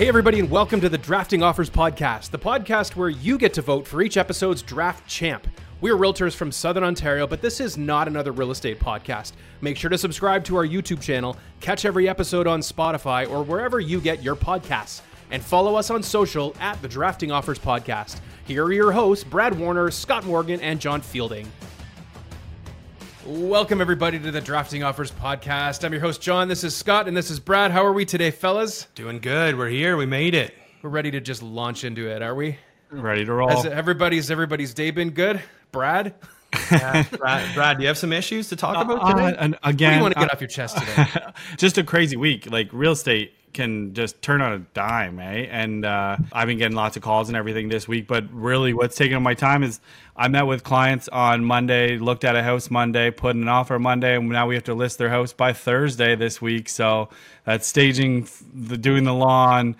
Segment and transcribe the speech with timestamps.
[0.00, 3.60] Hey, everybody, and welcome to the Drafting Offers Podcast, the podcast where you get to
[3.60, 5.46] vote for each episode's draft champ.
[5.82, 9.32] We're realtors from Southern Ontario, but this is not another real estate podcast.
[9.60, 13.78] Make sure to subscribe to our YouTube channel, catch every episode on Spotify or wherever
[13.78, 18.20] you get your podcasts, and follow us on social at the Drafting Offers Podcast.
[18.46, 21.52] Here are your hosts, Brad Warner, Scott Morgan, and John Fielding.
[23.30, 25.84] Welcome, everybody, to the Drafting Offers Podcast.
[25.84, 26.48] I'm your host, John.
[26.48, 27.70] This is Scott, and this is Brad.
[27.70, 28.88] How are we today, fellas?
[28.96, 29.56] Doing good.
[29.56, 29.96] We're here.
[29.96, 30.52] We made it.
[30.82, 32.58] We're ready to just launch into it, are we?
[32.90, 33.48] Ready to roll.
[33.48, 35.40] Has everybody's everybody's day been good?
[35.70, 36.12] Brad,
[36.70, 39.36] Yeah, Brad, Brad, do you have some issues to talk about Uh, today?
[39.38, 41.06] and what do again, you want to get uh, off your chest today?
[41.56, 42.50] just a crazy week.
[42.50, 45.46] Like real estate can just turn on a dime, eh?
[45.50, 48.06] And uh, I've been getting lots of calls and everything this week.
[48.06, 49.80] But really, what's taking up my time is
[50.16, 54.14] I met with clients on Monday, looked at a house Monday, put an offer Monday,
[54.16, 56.68] and now we have to list their house by Thursday this week.
[56.68, 57.08] So
[57.44, 59.74] that's staging, the doing the lawn.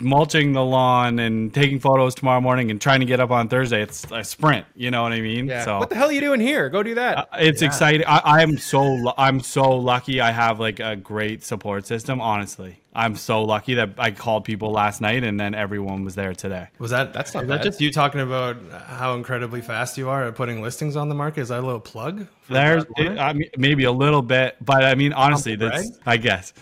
[0.00, 3.82] Mulching the lawn and taking photos tomorrow morning and trying to get up on Thursday.
[3.82, 5.46] It's a sprint, you know what I mean?
[5.46, 5.64] Yeah.
[5.64, 6.68] So What the hell are you doing here?
[6.68, 7.18] Go do that.
[7.18, 8.06] uh, it's exciting.
[8.06, 10.20] I, I'm so I'm so lucky.
[10.20, 12.20] I have like a great support system.
[12.20, 16.34] Honestly, I'm so lucky that I called people last night and then everyone was there
[16.34, 16.68] today.
[16.78, 17.60] Was that That's not is bad.
[17.60, 21.14] that just you talking about how incredibly fast you are at putting listings on the
[21.14, 21.40] market?
[21.40, 22.26] Is that a little plug?
[22.42, 25.98] for There's it, I mean, maybe a little bit, but I mean honestly, Humble that's
[26.04, 26.52] I guess.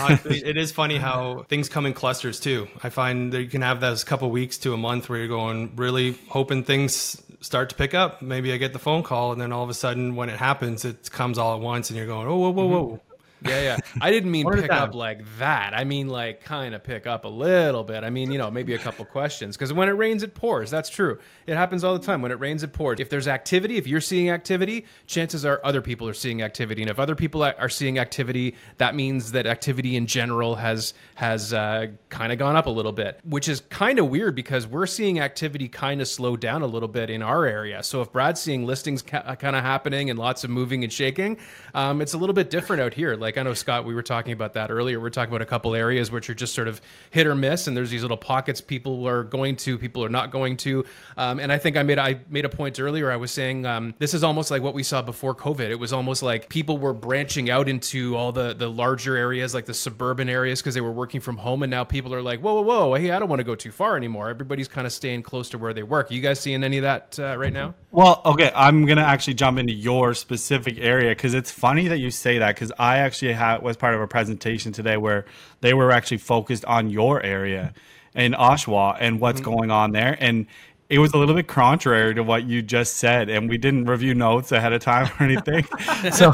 [0.00, 2.68] Honestly, it is funny how things come in clusters too.
[2.82, 5.72] I find that you can have those couple weeks to a month where you're going
[5.76, 8.22] really hoping things start to pick up.
[8.22, 10.84] Maybe I get the phone call, and then all of a sudden, when it happens,
[10.84, 12.72] it comes all at once, and you're going, oh, whoa, whoa, mm-hmm.
[12.72, 13.00] whoa.
[13.44, 13.76] Yeah, yeah.
[14.00, 15.72] I didn't mean pick up like that.
[15.74, 18.04] I mean like kind of pick up a little bit.
[18.04, 20.70] I mean, you know, maybe a couple questions because when it rains, it pours.
[20.70, 21.18] That's true.
[21.46, 22.22] It happens all the time.
[22.22, 23.00] When it rains, it pours.
[23.00, 26.90] If there's activity, if you're seeing activity, chances are other people are seeing activity, and
[26.90, 31.86] if other people are seeing activity, that means that activity in general has has uh,
[32.08, 35.20] kind of gone up a little bit, which is kind of weird because we're seeing
[35.20, 37.82] activity kind of slow down a little bit in our area.
[37.82, 41.38] So if Brad's seeing listings ca- kind of happening and lots of moving and shaking,
[41.74, 43.16] um, it's a little bit different out here.
[43.16, 45.00] Like I know Scott, we were talking about that earlier.
[45.00, 46.80] We are talking about a couple areas which are just sort of
[47.10, 50.30] hit or miss, and there's these little pockets people are going to, people are not
[50.30, 50.84] going to.
[51.16, 53.10] Um, and I think I made I made a point earlier.
[53.10, 55.70] I was saying um, this is almost like what we saw before COVID.
[55.70, 59.66] It was almost like people were branching out into all the the larger areas, like
[59.66, 62.54] the suburban areas, because they were working from home, and now people are like, whoa,
[62.54, 64.28] whoa, whoa, hey, I don't want to go too far anymore.
[64.28, 66.10] Everybody's kind of staying close to where they work.
[66.10, 67.74] you guys seeing any of that uh, right now?
[67.92, 72.12] Well, okay, I'm gonna actually jump into your specific area because it's funny that you
[72.12, 75.24] say that because I actually ha- was part of a presentation today where
[75.60, 77.74] they were actually focused on your area
[78.14, 79.50] in Oshawa and what's mm-hmm.
[79.50, 80.46] going on there, and
[80.90, 84.12] it was a little bit contrary to what you just said, and we didn't review
[84.12, 85.64] notes ahead of time or anything.
[86.12, 86.32] so,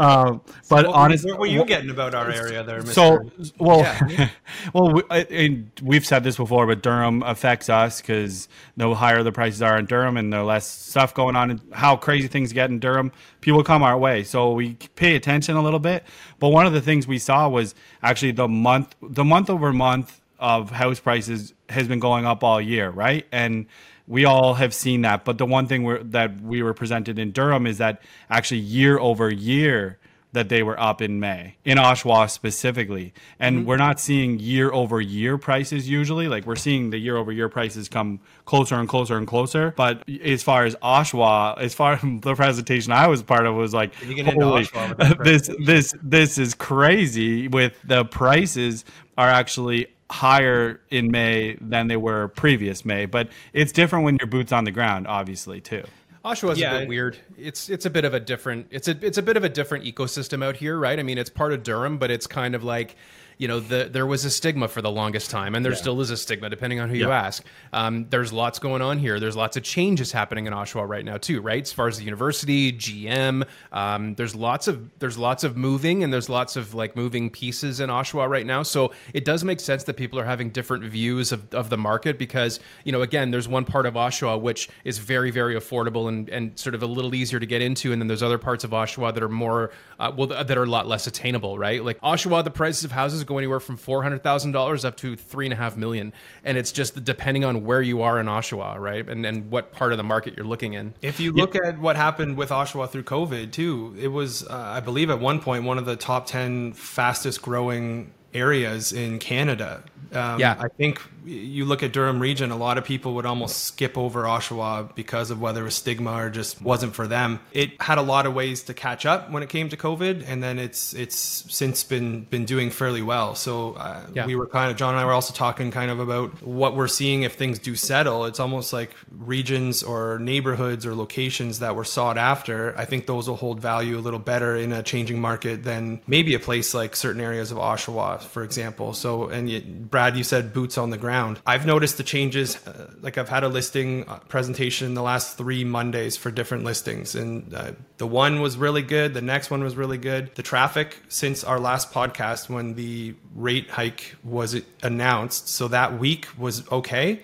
[0.00, 2.92] um, but What, honestly, what were you getting about our area there, Mr.
[2.94, 4.30] so well,
[4.72, 8.48] well, we, I- and we've said this before, but Durham affects us because
[8.78, 11.94] the higher the prices are in Durham, and the less stuff going on, and how
[11.94, 14.24] crazy things get in Durham, people come our way.
[14.24, 16.04] So we pay attention a little bit.
[16.38, 20.21] But one of the things we saw was actually the month, the month over month
[20.42, 23.26] of house prices has been going up all year, right?
[23.32, 23.66] And
[24.06, 25.24] we all have seen that.
[25.24, 28.98] But the one thing we're, that we were presented in Durham is that actually year
[28.98, 29.98] over year
[30.32, 33.66] that they were up in May in Oshawa specifically, and mm-hmm.
[33.66, 36.26] we're not seeing year over year prices usually.
[36.26, 39.74] Like we're seeing the year over year prices come closer and closer and closer.
[39.76, 43.74] But as far as Oshawa, as far as the presentation I was part of was
[43.74, 47.48] like, You get into holy, Oshawa with that this this this is crazy.
[47.48, 48.86] With the prices
[49.18, 54.26] are actually higher in May than they were previous May, but it's different when your
[54.26, 55.84] boots on the ground, obviously too.
[56.22, 57.16] Oshawa's Yeah, a bit weird.
[57.36, 59.84] It's it's a bit of a different it's a it's a bit of a different
[59.84, 60.98] ecosystem out here, right?
[60.98, 62.94] I mean, it's part of Durham, but it's kind of like
[63.42, 66.10] you know, the, there was a stigma for the longest time, and there still is
[66.10, 67.44] a stigma, depending on who you ask.
[67.72, 69.18] Um, there's lots going on here.
[69.18, 71.60] There's lots of changes happening in Oshawa right now, too, right?
[71.60, 76.12] As far as the university, GM, um, there's lots of there's lots of moving, and
[76.12, 78.62] there's lots of like moving pieces in Oshawa right now.
[78.62, 82.20] So it does make sense that people are having different views of, of the market
[82.20, 86.28] because you know, again, there's one part of Oshawa which is very very affordable and
[86.28, 88.70] and sort of a little easier to get into, and then there's other parts of
[88.70, 91.84] Oshawa that are more uh, well that are a lot less attainable, right?
[91.84, 95.16] Like Oshawa, the prices of houses go anywhere from four hundred thousand dollars up to
[95.16, 96.12] three and a half million,
[96.44, 99.92] and it's just depending on where you are in Oshawa, right, and and what part
[99.92, 100.94] of the market you're looking in.
[101.02, 104.80] If you look at what happened with Oshawa through COVID too, it was, uh, I
[104.80, 109.82] believe, at one point one of the top ten fastest growing areas in Canada.
[110.12, 110.56] Um, Yeah.
[110.58, 114.24] I think you look at Durham region, a lot of people would almost skip over
[114.24, 117.40] Oshawa because of whether it was stigma or just wasn't for them.
[117.52, 120.42] It had a lot of ways to catch up when it came to COVID, and
[120.42, 121.16] then it's it's
[121.48, 123.34] since been been doing fairly well.
[123.34, 124.26] So uh, Yeah.
[124.26, 126.88] we were kind of John and I were also talking kind of about what we're
[126.88, 128.24] seeing if things do settle.
[128.24, 132.76] It's almost like regions or neighborhoods or locations that were sought after.
[132.76, 136.34] I think those will hold value a little better in a changing market than maybe
[136.34, 138.92] a place like certain areas of Oshawa, for example.
[138.92, 141.11] So, and yet, Brad, you said boots on the ground.
[141.46, 142.56] I've noticed the changes.
[142.66, 147.14] Uh, like I've had a listing uh, presentation the last three Mondays for different listings,
[147.14, 149.12] and uh, the one was really good.
[149.12, 150.34] The next one was really good.
[150.34, 156.28] The traffic since our last podcast, when the rate hike was announced, so that week
[156.38, 157.20] was okay.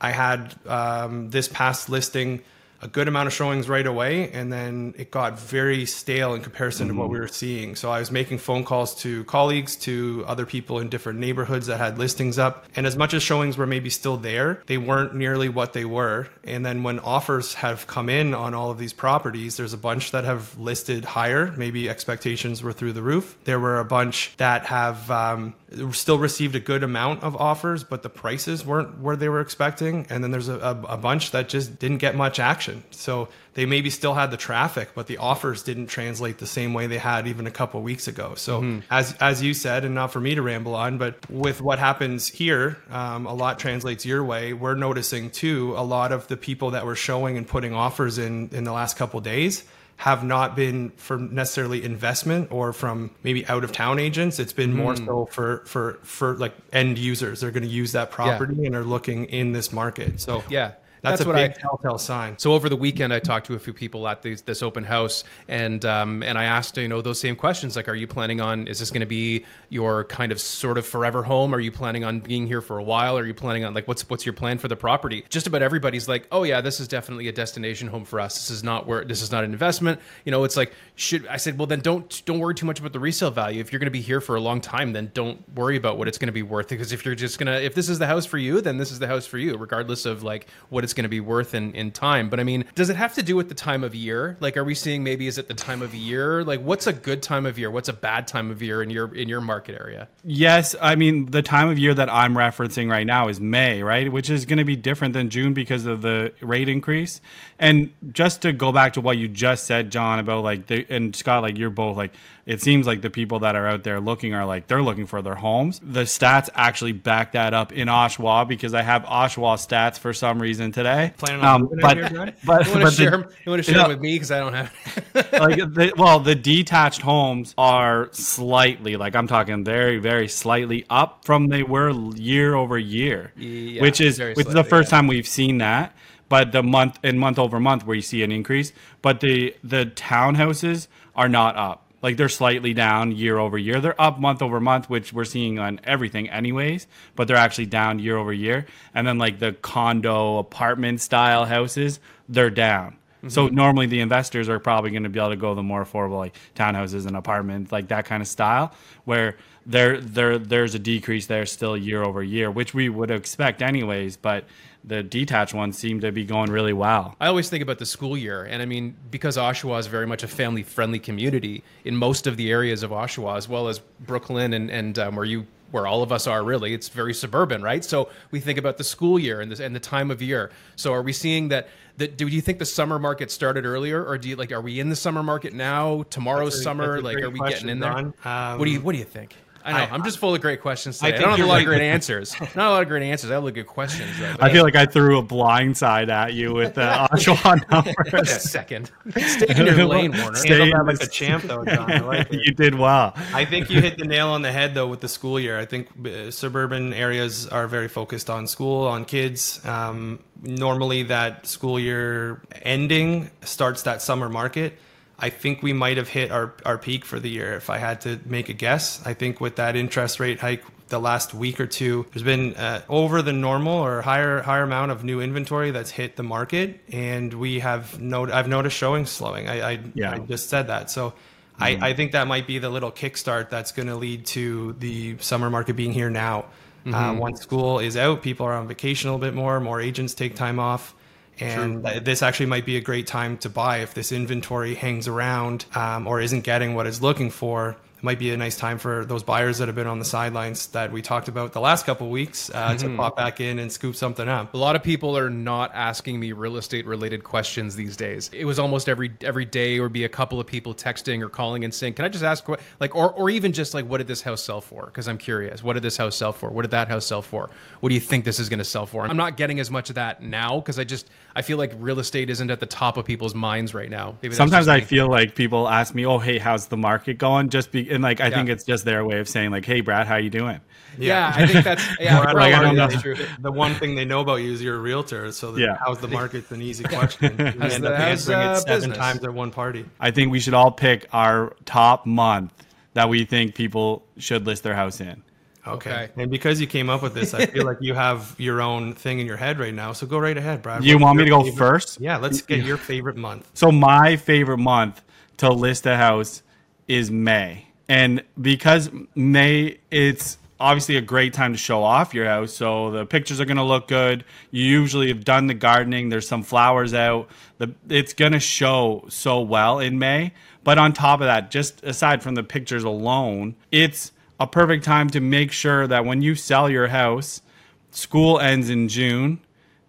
[0.00, 2.42] I had um, this past listing
[2.82, 6.88] a good amount of showings right away, and then it got very stale in comparison
[6.88, 7.76] to what we were seeing.
[7.76, 11.78] So I was making phone calls to colleagues, to other people in different neighborhoods that
[11.78, 15.48] had listings up, and as much as showings were maybe still there, they weren't nearly
[15.48, 16.28] what they were.
[16.44, 20.12] And then when offers have come in on all of these properties, there's a bunch
[20.12, 21.52] that have listed higher.
[21.56, 23.36] Maybe expectations were through the roof.
[23.44, 25.54] There were a bunch that have um,
[25.92, 30.06] still received a good amount of offers, but the prices weren't where they were expecting.
[30.10, 30.58] And then there's a,
[30.88, 32.82] a, bunch that just didn't get much action.
[32.90, 36.86] So they maybe still had the traffic, but the offers didn't translate the same way
[36.86, 38.34] they had even a couple weeks ago.
[38.34, 41.78] So as as you said, and not for me to ramble on, but with what
[41.78, 44.52] happens here, um, a lot translates your way.
[44.52, 48.50] We're noticing too a lot of the people that were showing and putting offers in
[48.52, 49.64] in the last couple days
[50.00, 54.38] have not been for necessarily investment or from maybe out of town agents.
[54.38, 55.04] It's been more hmm.
[55.04, 57.42] so for for for like end users.
[57.42, 60.18] They're going to use that property and are looking in this market.
[60.18, 60.72] So Yeah.
[61.02, 62.38] That's, That's a what big I- telltale sign.
[62.38, 65.24] So over the weekend, I talked to a few people at these, this open house,
[65.48, 68.66] and um, and I asked you know those same questions like, are you planning on
[68.66, 71.54] is this going to be your kind of sort of forever home?
[71.54, 73.16] Are you planning on being here for a while?
[73.18, 75.24] Are you planning on like what's what's your plan for the property?
[75.28, 78.34] Just about everybody's like, oh yeah, this is definitely a destination home for us.
[78.34, 80.00] This is not where this is not an investment.
[80.24, 82.92] You know, it's like should I said, well then don't don't worry too much about
[82.92, 83.60] the resale value.
[83.60, 86.08] If you're going to be here for a long time, then don't worry about what
[86.08, 88.26] it's going to be worth because if you're just gonna if this is the house
[88.26, 91.04] for you, then this is the house for you, regardless of like what it's going
[91.04, 92.28] to be worth in in time.
[92.28, 94.36] But I mean, does it have to do with the time of year?
[94.40, 96.44] Like, are we seeing maybe is it the time of year?
[96.44, 97.70] Like, what's a good time of year?
[97.70, 100.08] What's a bad time of year in your in your market area?
[100.24, 104.10] Yes, I mean the time of year that I'm referencing right now is May, right?
[104.10, 107.20] Which is going to be different than June because of the rate increase.
[107.58, 111.14] And just to go back to what you just said, John, about like the and
[111.14, 112.12] Scott, like you're both like
[112.50, 115.22] it seems like the people that are out there looking are like they're looking for
[115.22, 115.80] their homes.
[115.84, 120.42] The stats actually back that up in Oshawa because I have Oshawa stats for some
[120.42, 121.12] reason today.
[121.16, 123.64] Planning on um, out but, here, but, You want to the- share 'em- You want
[123.64, 123.84] to share Yeah.
[123.84, 124.72] 'em with me because I don't have.
[125.14, 131.24] like the, well the detached homes are slightly like i'm talking very very slightly up
[131.24, 134.98] from they were year over year Yeah, which is which is the first yeah.
[134.98, 135.94] time we've seen that
[136.28, 139.86] but the month in month over month where you see an increase but the the
[139.86, 143.80] townhouses are not up like they're slightly down year over year.
[143.80, 146.86] They're up month over month which we're seeing on everything anyways
[147.16, 148.66] but they're actually down year over year.
[148.94, 152.96] And then like the condo apartment style houses they're down.
[153.28, 153.54] So Mm-hmm.
[153.54, 156.34] normally the investors are probably going to be able to go the more affordable like
[156.56, 158.72] townhouses and apartments, like that kind of style,
[159.04, 159.36] where
[159.66, 164.16] there there there's a decrease there still year over year, which we would expect anyways.
[164.16, 164.44] But
[164.82, 167.14] the detached ones seem to be going really well.
[167.20, 170.22] I always think about the school year, and I mean, because Oshawa is very much
[170.22, 174.70] a family-friendly community in most of the areas of Oshawa, as well as Brooklin and
[174.70, 177.84] and um, where you where all of us are really, it's very suburban, right?
[177.84, 180.50] So we think about the school year and this and the time of year.
[180.76, 181.68] So are we seeing that?
[181.98, 184.52] That do you think the summer market started earlier, or do you like?
[184.52, 186.04] Are we in the summer market now?
[186.04, 188.14] Tomorrow's a- summer, like, are we question, getting in there?
[188.24, 189.36] Um, what do you What do you think?
[189.64, 191.08] I know I- I, am just full of great questions today.
[191.08, 192.34] I, think don't have a you're lot of great answers.
[192.40, 193.30] Not a lot of great answers.
[193.30, 194.18] I have a lot of good questions.
[194.18, 196.80] Though, I feel like I threw a blind side at you with the
[197.12, 198.50] Oshawa a numbers.
[198.50, 198.90] second.
[199.16, 200.36] Stay in your lane, Warner.
[200.36, 201.90] Stay- Handled that like a champ, though, John.
[201.90, 203.12] I like you did well.
[203.34, 205.58] I think you hit the nail on the head though with the school year.
[205.58, 209.60] I think uh, suburban areas are very focused on school, on kids.
[209.66, 214.78] Um, normally, that school year ending starts that summer market.
[215.20, 218.00] I think we might have hit our, our peak for the year if I had
[218.02, 219.04] to make a guess.
[219.06, 222.82] I think with that interest rate hike the last week or two, there's been uh,
[222.88, 227.32] over the normal or higher higher amount of new inventory that's hit the market, and
[227.34, 229.48] we have not I've noticed showing slowing.
[229.48, 230.12] I I, Yeah.
[230.12, 231.14] I just said that, so.
[231.62, 235.18] I, I think that might be the little kickstart that's going to lead to the
[235.18, 236.46] summer market being here now.
[236.86, 239.60] Uh, once school is out, people are on vacation a little bit more.
[239.60, 240.94] More agents take time off,
[241.42, 245.08] and th- this actually might be a great time to buy if this inventory hangs
[245.08, 247.76] around um, or isn't getting what it's looking for.
[247.98, 250.68] it might be a nice time for those buyers that have been on the sidelines
[250.68, 253.70] that we talked about the last couple of weeks uh, to pop back in and
[253.70, 254.54] scoop something up.
[254.54, 258.30] A lot of people are not asking me real estate related questions these days.
[258.32, 261.62] It was almost every every day or be a couple of people texting or calling
[261.62, 264.06] and saying, "Can I just ask what like or or even just like what did
[264.06, 265.62] this house sell for?" Because I'm curious.
[265.62, 266.48] What did this house sell for?
[266.48, 267.50] What did that house sell for?
[267.80, 269.04] What do you think this is going to sell for?
[269.06, 271.06] I'm not getting as much of that now because I just
[271.36, 274.16] I feel like real estate isn't at the top of people's minds right now.
[274.22, 274.84] Maybe Sometimes I me.
[274.84, 278.20] feel like people ask me, "Oh, hey, how's the market going?" Just be and like
[278.20, 280.60] I think it's just their way of saying like, "Hey, Brad, how you doing?"
[280.98, 282.18] yeah, I think that's yeah.
[282.20, 282.88] Or for a like, I don't know.
[282.88, 283.16] true.
[283.38, 285.76] The one thing they know about you is you're a realtor, so the, Yeah.
[285.84, 287.36] how's the market's an easy question.
[287.38, 288.98] You end the- up answering uh, it seven business?
[288.98, 289.84] times at one party.
[290.00, 292.52] I think we should all pick our top month
[292.94, 295.22] that we think people should list their house in.
[295.66, 295.90] Okay.
[295.90, 296.08] Okay.
[296.16, 299.18] And because you came up with this, I feel like you have your own thing
[299.18, 299.92] in your head right now.
[299.92, 300.84] So go right ahead, Brad.
[300.84, 302.00] You want me to go favorite- first?
[302.00, 303.50] Yeah, let's get your favorite month.
[303.54, 305.02] So my favorite month
[305.38, 306.42] to list a house
[306.88, 307.66] is May.
[307.88, 312.52] And because May it's obviously a great time to show off your house.
[312.52, 314.24] So the pictures are going to look good.
[314.50, 317.28] You usually have done the gardening, there's some flowers out.
[317.58, 320.32] The it's going to show so well in May.
[320.62, 325.10] But on top of that, just aside from the pictures alone, it's a perfect time
[325.10, 327.42] to make sure that when you sell your house,
[327.90, 329.40] school ends in June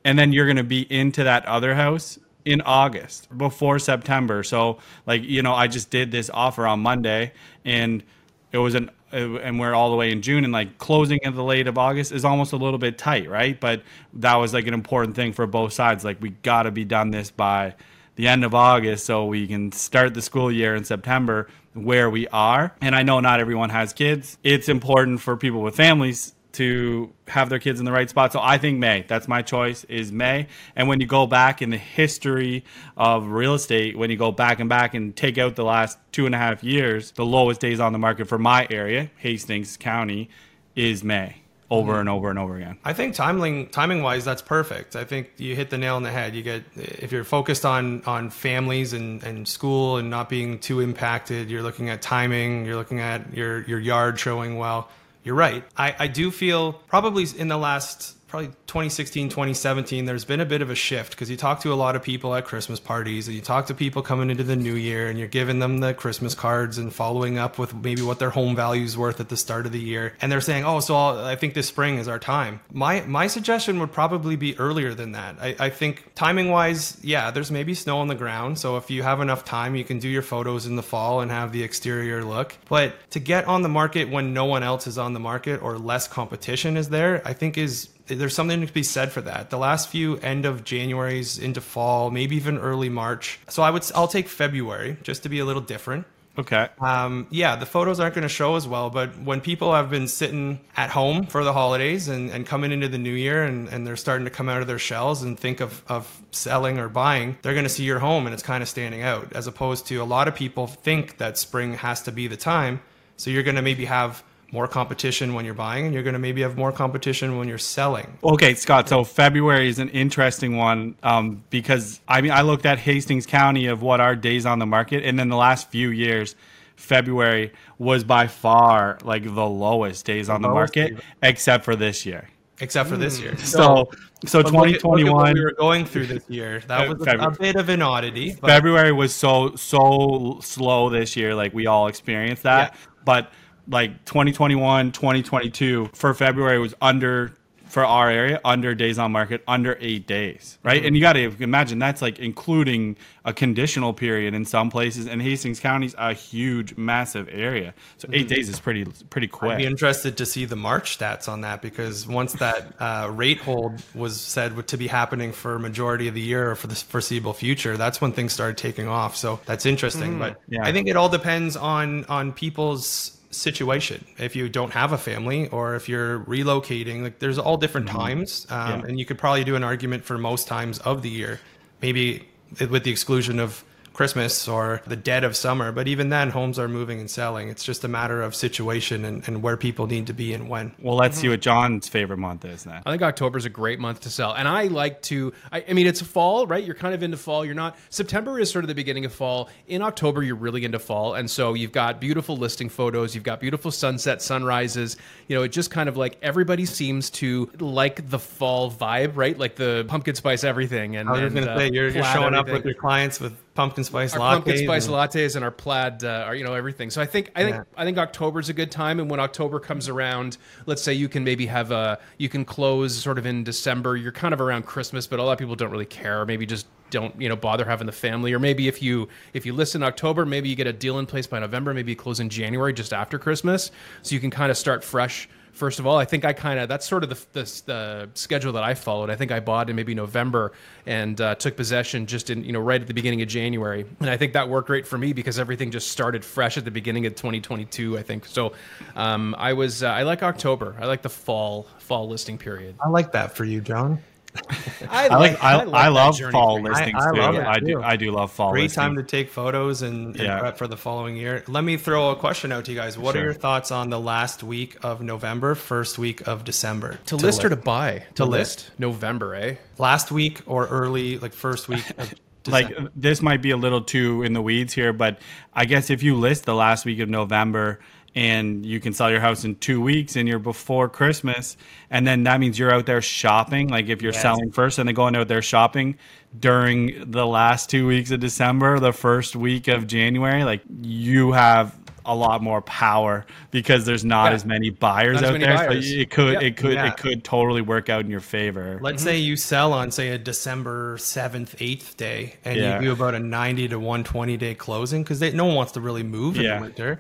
[0.04, 4.44] and then you're going to be into that other house in August before September.
[4.44, 7.34] So like you know, I just did this offer on Monday,
[7.66, 8.04] and
[8.52, 11.44] it was an and we're all the way in June, and like closing at the
[11.44, 13.60] late of August is almost a little bit tight, right?
[13.60, 16.04] But that was like an important thing for both sides.
[16.04, 17.76] Like we got to be done this by
[18.16, 22.28] the end of August so we can start the school year in September where we
[22.28, 22.76] are.
[22.82, 24.38] And I know not everyone has kids.
[24.44, 28.34] It's important for people with families to have their kids in the right spot.
[28.34, 29.06] So I think May.
[29.08, 30.48] That's my choice is May.
[30.76, 32.66] And when you go back in the history
[32.98, 36.26] of real estate, when you go back and back and take out the last two
[36.26, 40.30] and a half years, the lowest days on the market for my area, Hastings County,
[40.76, 41.41] is May
[41.72, 42.78] over and over and over again.
[42.84, 44.96] I think timing timing wise, that's perfect.
[44.96, 46.36] I think you hit the nail on the head.
[46.36, 50.82] You get if you're focused on on families and, and school and not being too
[50.82, 54.90] impacted, you're looking at timing, you're looking at your your yard showing well.
[55.24, 55.64] You're right.
[55.78, 60.62] I, I do feel probably in the last probably 2016 2017 there's been a bit
[60.62, 63.36] of a shift because you talk to a lot of people at christmas parties and
[63.36, 66.34] you talk to people coming into the new year and you're giving them the christmas
[66.34, 69.66] cards and following up with maybe what their home value is worth at the start
[69.66, 72.20] of the year and they're saying oh so I'll, i think this spring is our
[72.20, 72.62] time.
[72.72, 75.36] My my suggestion would probably be earlier than that.
[75.42, 79.04] I, I think timing wise yeah there's maybe snow on the ground so if you
[79.04, 82.24] have enough time you can do your photos in the fall and have the exterior
[82.24, 85.62] look but to get on the market when no one else is on the market
[85.62, 89.50] or less competition is there i think is there's something to be said for that.
[89.50, 93.40] The last few end of January's into fall, maybe even early March.
[93.50, 96.06] So I would I'll take February just to be a little different.
[96.38, 96.70] Okay.
[96.80, 100.08] Um, yeah, the photos aren't going to show as well, but when people have been
[100.08, 103.86] sitting at home for the holidays and, and coming into the new year and, and
[103.86, 107.38] they're starting to come out of their shells and think of, of selling or buying,
[107.42, 109.98] they're going to see your home and it's kind of standing out as opposed to
[109.98, 112.82] a lot of people think that spring has to be the time.
[113.18, 116.20] So you're going to maybe have more competition when you're buying and you're going to
[116.20, 118.18] maybe have more competition when you're selling.
[118.24, 118.90] Okay, Scott.
[118.90, 123.68] So February is an interesting one um, because I mean I looked at Hastings County
[123.68, 126.36] of what our days on the market, and then the last few years,
[126.76, 131.00] February was by far like the lowest days on the market, days.
[131.22, 132.28] except for this year.
[132.60, 133.36] except for this year.
[133.38, 133.90] So
[134.26, 136.62] so But look at- look at 2021 what we were going through this year.
[136.68, 138.36] That was a, a bit of an oddity.
[138.40, 142.74] But February was so so slow this year, like we all experienced that.
[142.74, 142.80] Yeah.
[143.06, 143.32] But
[143.68, 147.34] like 2021, 2022 for February was under
[147.72, 150.80] for our area under days on market under eight days, right?
[150.80, 150.88] Mm-hmm.
[150.88, 155.08] And you got to imagine that's like including a conditional period in some places.
[155.08, 158.28] And Hastings County's a huge, massive area, so 8 mm-hmm.
[158.28, 161.62] days is pretty pretty quick I'd be interested to see the March stats on that
[161.62, 166.22] because once that uh, rate hold was said to be happening for majority of the
[166.22, 169.16] year or for the foreseeable future, that's when things started taking off.
[169.16, 170.12] So that's interesting.
[170.12, 170.20] Mm-hmm.
[170.20, 170.66] but yeah.
[170.66, 174.06] I think it all depends on on people's situation.
[174.18, 178.46] If you don't have a family or if you're relocating, like there's all different times,
[178.50, 178.88] um, Yeah.
[178.88, 181.40] and you could probably do an argument for most times of the year,
[181.82, 182.28] maybe
[182.70, 185.72] with the exclusion of Christmas or the dead of summer.
[185.72, 187.50] But even then, homes are moving and selling.
[187.50, 190.74] It's just a matter of situation and, and where people need to be and when.
[190.80, 192.82] Well, let's see what John's favorite month is then.
[192.86, 194.34] I think October is a great month to sell.
[194.34, 196.64] And I like to, I, I mean, it's fall, right?
[196.64, 197.46] You're kind of into fall.
[197.46, 199.50] You're not, September is sort of the beginning of fall.
[199.68, 201.16] In October, you're really into fall.
[201.16, 204.98] And so you've got beautiful listing photos, you've got beautiful sunset, sunrises.
[205.28, 209.38] You know, it just kind of like everybody seems to like the fall vibe, right?
[209.38, 210.96] Like the pumpkin spice everything.
[210.96, 213.20] And, I was going to uh, say, you're, you're plaid showing up with your clients
[213.20, 216.90] with pumpkin spice our pumpkin spice lattes and our plaid, uh, our, you know, everything.
[216.90, 217.64] So I think I think Yeah.
[217.76, 221.24] I think October's a good time, and when October comes around, let's say you can
[221.24, 223.98] maybe have a you can close sort of in December.
[223.98, 226.26] You're kind of around Christmas, but a lot of people don't really care.
[226.26, 229.54] Maybe just don't you know bother having the family, or maybe if you if you
[229.54, 231.74] list in October, maybe you get a deal in place by November.
[231.74, 235.28] Maybe you close in January just after Christmas, so you can kind of start fresh.
[235.54, 238.54] First of all, I think I kind of that's sort of the, the the schedule
[238.54, 239.10] that I followed.
[239.10, 240.52] I think I bought in maybe November
[240.86, 244.10] and uh, took possession just in you know right at the beginning of January, and
[244.10, 247.06] I think that worked great for me because everything just started fresh at the beginning
[247.06, 247.98] of 2022.
[247.98, 248.54] I think so.
[248.96, 250.76] Um, I was uh, I like October.
[250.80, 252.76] I like the fall fall listing period.
[252.84, 254.00] I like that for you, John.
[254.90, 257.20] I like I, I, that love fall for listings I too.
[257.20, 257.84] love I do too.
[257.84, 258.76] I do love fall Great listings.
[258.76, 260.40] time to take photos and, and Yeah.
[260.40, 261.44] prep for the following year.
[261.48, 262.98] Let me throw a question out to you guys.
[262.98, 267.00] What are your thoughts on the last week of November, first week of December?
[267.08, 268.06] To list or to buy?
[268.16, 268.60] To, list.
[268.70, 268.80] list.
[268.80, 269.56] November, eh?
[269.78, 272.14] last week or early, like first week of
[272.48, 275.20] like this might be a little too in the weeds here, but
[275.54, 277.80] I guess if you list the last week of November
[278.14, 281.56] and you can sell your house in two weeks and you're before Christmas,
[281.90, 283.70] and then that means you're out there shopping.
[283.70, 284.22] Like if you're Yes.
[284.22, 285.96] selling first and then going out there shopping
[286.38, 291.76] during the last two weeks of December, the first week of January, like you have
[292.06, 294.36] a lot more power because there's not Yeah.
[294.36, 295.58] as many buyers Not out many there.
[295.58, 296.42] So it could Yep.
[296.42, 296.88] it could Yeah.
[296.88, 298.80] it could totally work out in your favor.
[298.82, 299.10] Let's mm-hmm.
[299.10, 302.80] say you sell on say a December seventh, eighth day, and Yeah.
[302.80, 305.82] you do about a ninety to one twenty day closing because no one wants to
[305.82, 306.56] really move in Yeah.
[306.56, 307.00] the winter.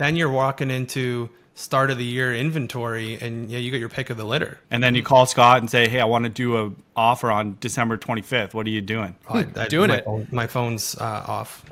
[0.00, 4.08] Then you're walking into start of the year inventory, and yeah, you get your pick
[4.08, 4.58] of the litter.
[4.70, 7.58] and then you call Scott and say, "Hey, I want to do a offer on
[7.60, 8.54] December 25th.
[8.54, 10.04] What are you doing?" I, I- Doing my it.
[10.06, 11.62] phone- my phone's uh, off.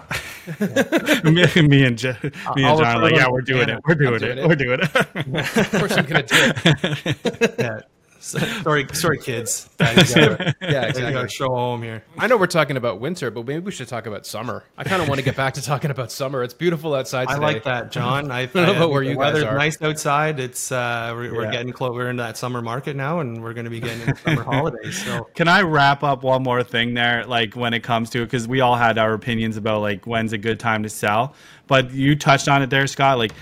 [1.24, 3.78] me, me and Je- me I'll and John are like, "Yeah, we're doing Anna.
[3.78, 3.82] it.
[3.86, 4.38] We're doing doing it.
[4.38, 4.48] it.
[4.48, 4.94] We're doing it."
[5.58, 7.54] Of course, I'm gonna do it.
[7.58, 7.80] Yeah.
[8.20, 9.68] So- sorry, sorry, kids.
[9.78, 11.28] Daddy's gotta- Yeah, I gotta exactly.
[11.28, 12.04] show home here.
[12.18, 14.64] I know we're talking about winter, but maybe we should talk about summer.
[14.76, 16.42] I kind of want to get back to talking about summer.
[16.42, 17.36] It's beautiful outside Today.
[17.36, 18.30] I like that, John.
[18.30, 19.56] I, don't know about where the you guys weather's are.
[19.56, 20.40] nice outside.
[20.40, 21.94] It's uh, we're, we're getting close.
[21.94, 25.02] We're into that summer market now, and we're going to be getting into summer holidays.
[25.04, 27.24] So Can I wrap up one more thing there?
[27.24, 30.32] Like when it comes to it, because we all had our opinions about like when's
[30.32, 31.34] a good time to sell,
[31.66, 33.18] but you touched on it there, Scott.
[33.18, 33.32] Like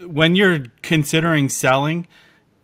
[0.00, 2.06] when you're considering selling,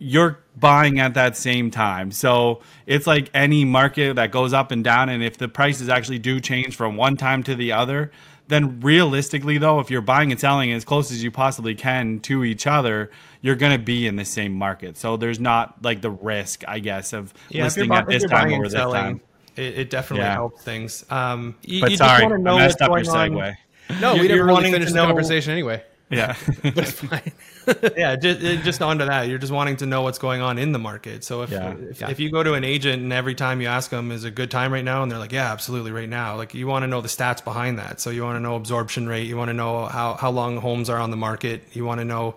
[0.03, 2.11] you're buying at that same time.
[2.11, 5.07] So it's like any market that goes up and down.
[5.09, 8.11] And if the prices actually do change from one time to the other,
[8.49, 12.43] then realistically, though, if you're buying and selling as close as you possibly can to
[12.43, 13.09] each other,
[13.41, 14.97] you're going to be in the same market.
[14.97, 18.07] So there's not like the risk, I guess, of yeah, if you're, listing bu- at
[18.07, 19.21] this time buying over and this selling, time.
[19.55, 20.33] it, it definitely Yeah.
[20.33, 21.05] helps things.
[21.09, 23.35] Um, you, But you sorry, just want to know I messed up your what's going
[23.35, 23.55] on.
[23.89, 24.01] segue.
[24.01, 25.83] No, we You're- didn't you're really wanting finish to the know- conversation anyway.
[26.09, 26.35] Yeah.
[26.63, 27.31] But it's fine.
[27.97, 29.27] yeah, just, just onto that.
[29.27, 31.23] You're just wanting to know what's going on in the market.
[31.23, 31.73] So if Yeah.
[31.89, 32.09] if, Yeah.
[32.09, 34.51] if you go to an agent and every time you ask them is a good
[34.51, 36.35] time right now, and they're like, yeah, absolutely right now.
[36.35, 37.99] Like you want to know the stats behind that.
[37.99, 39.27] So you want to know absorption rate.
[39.27, 41.63] You want to know how how long homes are on the market.
[41.73, 42.35] You want to know.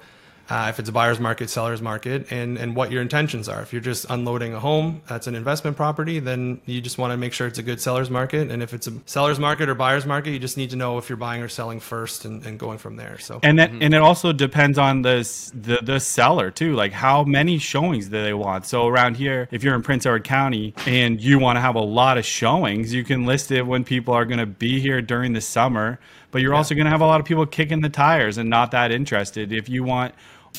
[0.48, 3.62] Uh, if it's a buyer's market, seller's market, and, and what your intentions are.
[3.62, 7.16] If you're just unloading a home that's an investment property, then you just want to
[7.16, 8.50] make sure it's a good seller's market.
[8.50, 11.08] And if it's a seller's market or buyer's market, you just need to know if
[11.08, 13.18] you're buying or selling first and, and going from there.
[13.18, 15.16] So and that, and it also depends on the,
[15.54, 19.62] the the seller too like how many showings do they want so around here if
[19.62, 23.04] you're in prince edward county and you want to have a lot of showings you
[23.04, 25.98] can list it when people are going to be here during the summer
[26.30, 28.70] but you're also going to have a lot of people kicking the tires and not
[28.70, 30.14] that interested if you want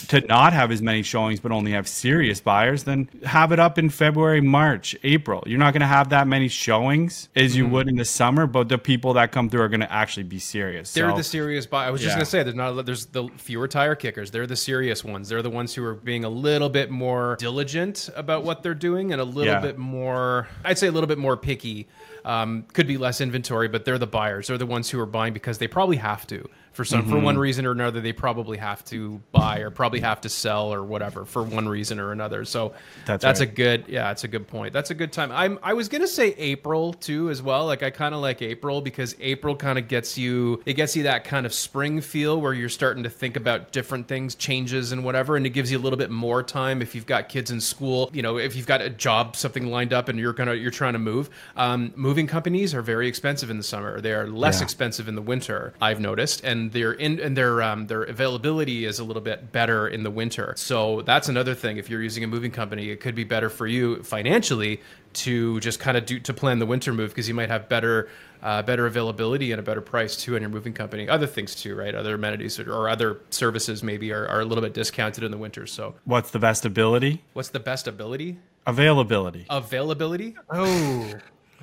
[0.07, 3.77] to not have as many showings but only have serious buyers then have it up
[3.77, 7.57] in february march april you're not going to have that many showings as Mm-hmm.
[7.57, 10.23] you would in the summer but the people that come through are going to actually
[10.23, 11.86] be serious They're So- the serious buy.
[11.88, 14.31] I was just gonna say there's not there's the fewer tire kickers.
[14.31, 15.29] They're the serious ones.
[15.29, 19.12] They're the ones who are being a little bit more diligent about what they're doing
[19.12, 19.60] and a little Yeah.
[19.60, 20.47] bit more.
[20.65, 21.88] I'd say a little bit more picky.
[22.25, 24.47] Um, could be less inventory, but they're the buyers.
[24.47, 27.23] They're the ones who are buying because they probably have to for some for Mm-hmm.
[27.25, 27.99] one reason or another.
[27.99, 31.99] They probably have to buy or probably have to sell or whatever for one reason
[31.99, 32.45] or another.
[32.45, 32.73] So
[33.05, 33.49] That's that's right.
[33.49, 34.71] a good yeah, it's a good point.
[34.73, 35.31] That's a good time.
[35.31, 37.65] I'm I was gonna say April too as well.
[37.65, 41.03] Like I kind of like April because April kind of gets you it gets you
[41.03, 45.03] that kind of spring feel where you're starting to think about different things, changes and
[45.03, 47.59] whatever, and it gives you a little bit more time if you've got kids in
[47.59, 48.09] school.
[48.13, 50.93] You know, if you've got a job, something lined up, and you're gonna you're trying
[50.93, 51.29] to move.
[51.55, 53.99] Um, moving companies are very expensive in the summer.
[53.99, 54.63] They are less Yeah.
[54.65, 55.73] expensive in the winter.
[55.81, 59.88] I've noticed, and their in and their um, their availability is a little bit better
[59.88, 60.53] in the winter.
[60.58, 61.77] So that's another thing.
[61.77, 64.82] If you're using a moving company, it could be better for you financially
[65.13, 68.10] to just kind of do to plan the winter move because you might have better
[68.43, 71.10] uh, better availability and a better price too in your moving company.
[71.10, 71.93] Other things too, right?
[71.95, 75.38] Other amenities or, or other services maybe are, are a little bit discounted in the
[75.38, 75.65] winter.
[75.65, 78.38] So what's the best ability what's the best ability?
[78.65, 80.36] availability Availability?
[80.49, 81.13] Oh,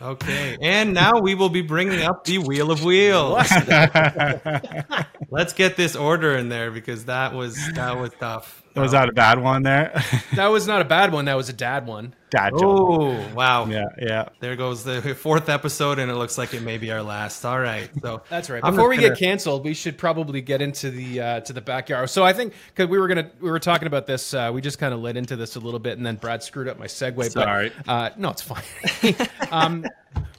[0.03, 3.49] Okay, and now we will be bringing up the wheel of wheels.
[5.31, 8.63] Let's get this order in there because that was that was tough.
[8.75, 10.03] Was that a bad one there?
[10.35, 11.27] That was not a bad one.
[11.27, 12.13] That was a dad one.
[12.31, 12.63] Dad joke.
[12.65, 13.67] Oh wow!
[13.67, 14.29] Yeah, yeah.
[14.41, 17.45] There goes the fourth episode, and it looks like it may be our last.
[17.45, 18.61] All right, so That's right.
[18.61, 22.11] Before we get canceled, we should probably get into the uh, to the backyard.
[22.11, 24.81] So I think because we were gonna we were talking about this, uh, we just
[24.81, 27.31] kind of led into this a little bit, and then Brad screwed up my segue.
[27.31, 27.71] Sorry.
[27.87, 29.15] But, uh, no, it's fine.
[29.53, 29.87] um,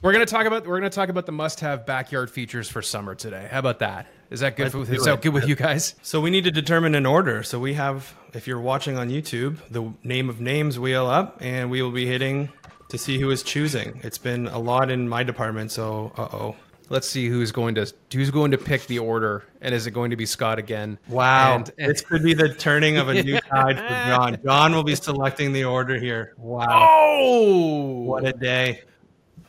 [0.06, 3.48] we're gonna talk about we're gonna talk about the must-have backyard features for summer today.
[3.50, 4.06] How about that?
[4.30, 4.70] Is that good?
[4.70, 5.96] For, is that good with you guys?
[6.02, 7.42] So we need to determine an order.
[7.42, 11.70] So we have, if you're watching on YouTube, the name of names wheel up, and
[11.72, 12.50] we will be hitting
[12.88, 14.00] to see who is choosing.
[14.04, 16.56] It's been a lot in my department, so uh oh.
[16.88, 20.10] Let's see who's going to who's going to pick the order, and is it going
[20.10, 21.00] to be Scott again?
[21.08, 24.38] Wow, And, and- this could be the turning of a new tide for John.
[24.44, 26.34] John will be selecting the order here.
[26.36, 28.82] Wow, oh, what a day!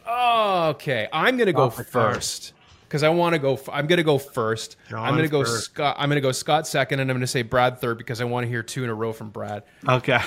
[0.09, 2.53] Okay, I'm gonna go first
[2.87, 3.53] because I want to go.
[3.53, 4.77] F- I'm gonna go first.
[4.89, 5.65] I'm gonna go first.
[5.65, 5.95] Scott.
[5.99, 8.47] I'm gonna go Scott second, and I'm gonna say Brad third because I want to
[8.47, 9.63] hear two in a row from Brad.
[9.87, 10.19] Okay.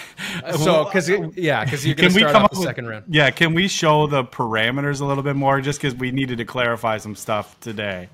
[0.44, 2.87] Uh, so, because yeah, because you're Can we start come off up the with, second
[2.87, 3.05] round.
[3.09, 6.44] Yeah, can we show the parameters a little bit more just because we needed to
[6.44, 8.09] clarify some stuff today?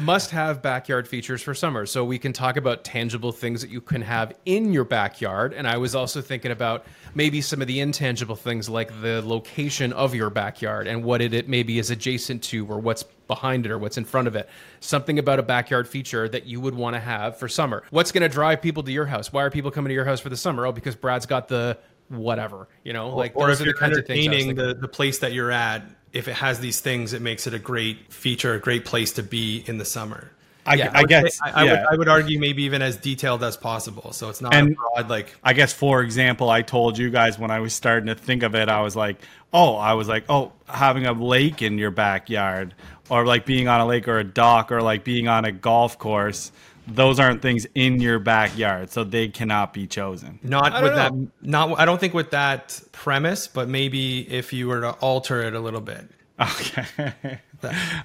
[0.00, 3.80] Must have backyard features for summer, so we can talk about tangible things that you
[3.80, 5.52] can have in your backyard.
[5.54, 9.92] And I was also thinking about maybe some of the intangible things like the location
[9.92, 13.70] of your backyard and what it, it maybe is adjacent to or what's behind it
[13.70, 14.48] or what's in front of it.
[14.80, 17.84] Something about a backyard feature that you would want to have for summer.
[17.90, 19.32] What's going to drive people to your house?
[19.32, 20.66] Why are people coming to your house for the summer?
[20.66, 23.78] Oh, because Brad's got the whatever, you know, like or those if are the you're
[23.78, 24.26] kinds of things.
[24.26, 27.54] Entertaining the, the place that you're at, if it has these things, it makes it
[27.54, 30.32] a great feature, a great place to be in the summer.
[30.66, 31.40] I, Yeah, I guess.
[31.42, 31.70] I, I yeah.
[31.70, 34.12] would I would argue maybe even as detailed as possible.
[34.12, 37.50] So it's not And- broad like I guess, for example, I told you guys when
[37.50, 39.20] I was starting to think of it, I was like,
[39.52, 42.74] oh, I was like, oh, having a lake in your backyard,
[43.08, 45.98] or like being on a lake or a dock, or like being on a golf
[45.98, 46.52] course.
[46.86, 50.40] Those aren't things in your backyard, so they cannot be chosen.
[50.42, 54.66] not with don't that not I don't think with that premise, but maybe if you
[54.66, 56.08] were to alter it a little bit.
[56.40, 57.38] Okay.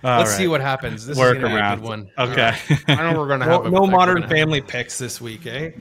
[0.03, 1.05] Let's see what happens.
[1.05, 1.79] This Work is gonna be a around.
[1.79, 2.09] good one.
[2.17, 2.55] Okay.
[2.87, 5.45] I know we're gonna No, have a, no modern gonna have- family picks this week,
[5.45, 5.71] eh?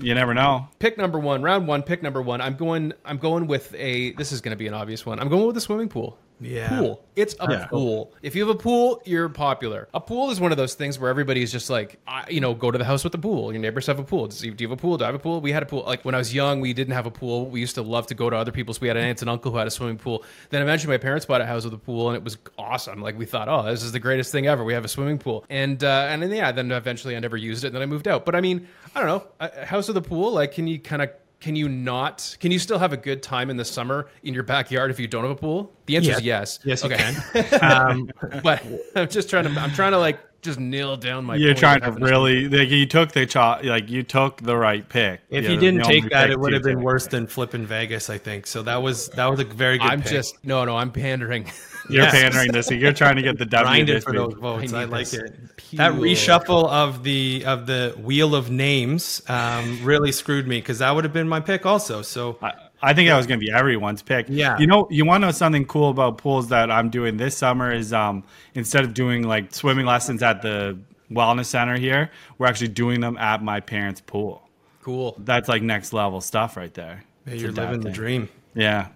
[0.00, 0.66] you never know.
[0.78, 2.40] pick number one, round one, pick number one.
[2.40, 2.92] I'm going.
[3.04, 4.12] I'm going with a.
[4.12, 5.20] This is going to be an obvious one.
[5.20, 6.16] I'm going with a swimming pool.
[6.40, 6.68] Yeah.
[6.78, 7.04] Pool.
[7.16, 7.66] It's a Yeah.
[7.66, 8.12] pool.
[8.22, 9.88] If you have a pool, you're popular.
[9.92, 12.70] A pool is one of those things where everybody's just like, I, you know, go
[12.70, 13.52] to the house with the pool.
[13.52, 14.26] Your neighbors have a pool.
[14.26, 14.96] Do you do you have a pool?
[14.96, 15.40] Do I have a pool?
[15.40, 15.84] We had a pool.
[15.86, 17.46] Like when I was young, we didn't have a pool.
[17.50, 18.80] We used to love to go to other people's.
[18.80, 20.24] We had an aunt and uncle who had a swimming pool.
[20.48, 23.02] Then eventually, my parents bought a house with a pool, and it was awesome.
[23.02, 24.64] Like we thought, oh, this is the greatest thing ever.
[24.64, 27.64] We have a swimming pool, and uh, and then yeah, then eventually I never used
[27.64, 28.24] it, and then I moved out.
[28.24, 30.32] But I mean, I don't know, a a house with a pool.
[30.32, 32.36] Like, can you kind of can you not?
[32.40, 35.08] Can you still have a good time in the summer in your backyard if you
[35.08, 35.72] don't have a pool?
[35.86, 36.58] The answer is yes.
[36.64, 37.14] Yes, you Okay.
[37.32, 37.60] can.
[37.62, 38.10] Um,
[38.42, 38.62] but
[38.94, 39.60] I'm just trying to.
[39.60, 41.36] I'm trying to like just nail down my.
[41.36, 45.20] You're trying to really like you took the cho- like you took the right pick.
[45.30, 46.84] if Yeah, you the didn't take that, it would have been take.
[46.84, 48.46] worse than flipping Vegas, I think.
[48.46, 50.12] So that was that was a very good I'm pick.
[50.12, 50.76] just no, no.
[50.76, 51.44] I'm pandering.
[51.88, 52.12] You're Yes.
[52.12, 52.70] pandering this.
[52.70, 53.64] You're trying to get the W.
[53.66, 54.72] grinded this for those votes.
[54.72, 55.76] I I, like this it.
[55.76, 60.90] That reshuffle of the of the wheel of names um, really screwed me because that
[60.94, 62.02] would have been my pick also.
[62.02, 64.26] So I, I think that was going to be everyone's pick.
[64.28, 64.58] Yeah.
[64.58, 67.70] You know, you want to know something cool about pools that I'm doing this summer
[67.72, 70.78] is um instead of doing like swimming lessons at the
[71.10, 74.48] wellness center here, we're actually doing them at my parents' pool.
[74.82, 75.14] cool.
[75.18, 77.04] That's like next level stuff right there.
[77.26, 78.28] yeah, It's you're a dad living the dream.
[78.54, 78.88] Yeah.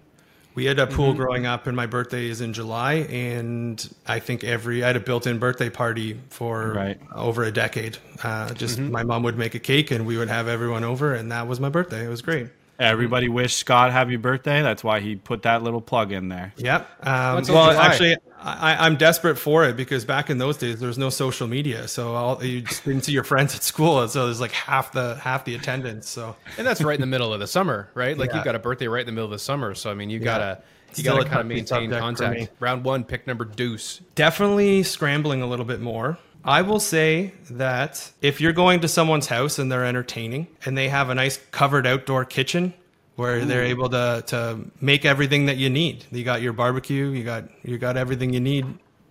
[0.55, 1.17] We had a pool Mm-hmm.
[1.17, 5.01] growing up, and my birthday is in July, and I think every I had a
[5.01, 6.97] built-in birthday party for Right.
[7.13, 7.97] over a decade.
[8.23, 8.91] Uh, just Mm-hmm.
[8.91, 11.59] my mom would make a cake, and we would have everyone over, and that was
[11.59, 12.05] my birthday.
[12.05, 12.47] It was great.
[12.79, 14.61] Everybody wished Scott happy birthday.
[14.61, 16.53] That's why he put that little plug in there.
[16.57, 16.89] Yep.
[17.07, 17.75] Um, well, July?
[17.75, 21.47] actually, I, I'm desperate for it because back in those days, there was no social
[21.47, 24.91] media, so all, you just didn't see your friends at school, so there's like half
[24.91, 26.09] the half the attendance.
[26.09, 28.17] So And that's right in the middle of the summer, right?
[28.17, 28.39] Like Yeah.
[28.39, 30.19] you got a birthday right in the middle of the summer, so I mean, you
[30.19, 30.61] gotta
[30.95, 32.35] you Still gotta kind of maintain subject for me.
[32.39, 32.51] contact.
[32.61, 33.99] Round one, pick number deuce.
[34.15, 36.17] definitely scrambling a little bit more.
[36.45, 40.89] I will say that if you're going to someone's house and they're entertaining and they
[40.89, 42.73] have a nice covered outdoor kitchen
[43.15, 46.05] where they're able to to make everything that you need.
[46.11, 48.65] You got your barbecue, you got you got everything you need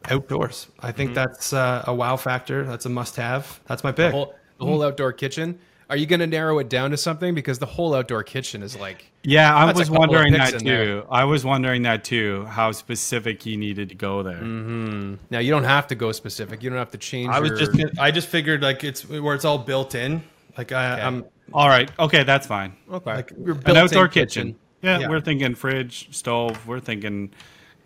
[0.04, 0.68] outdoors.
[0.78, 2.64] I think that's uh, a wow factor.
[2.64, 3.60] That's a must have.
[3.66, 4.10] That's my pick.
[4.12, 5.58] The whole, the whole outdoor kitchen.
[5.94, 7.36] Are you going to narrow it down to something?
[7.36, 10.84] Because the whole outdoor kitchen is like Yeah, I was wondering that in there.
[11.02, 11.06] too.
[11.08, 12.46] I was wondering that too.
[12.46, 14.38] How specific he needed to go there.
[14.42, 15.14] Mm-hmm.
[15.30, 16.64] now you don't have to go specific.
[16.64, 17.30] You don't have to change.
[17.30, 20.24] I was your- just I just figured like it's where it's all built in.
[20.58, 21.88] Like I, I'm All right.
[22.00, 22.74] Okay, that's fine.
[22.90, 23.14] okay.
[23.14, 24.56] like, Your An built-in outdoor kitchen.
[24.82, 25.08] Yeah, Yeah.
[25.08, 26.66] we're thinking fridge, stove.
[26.66, 27.30] We're thinking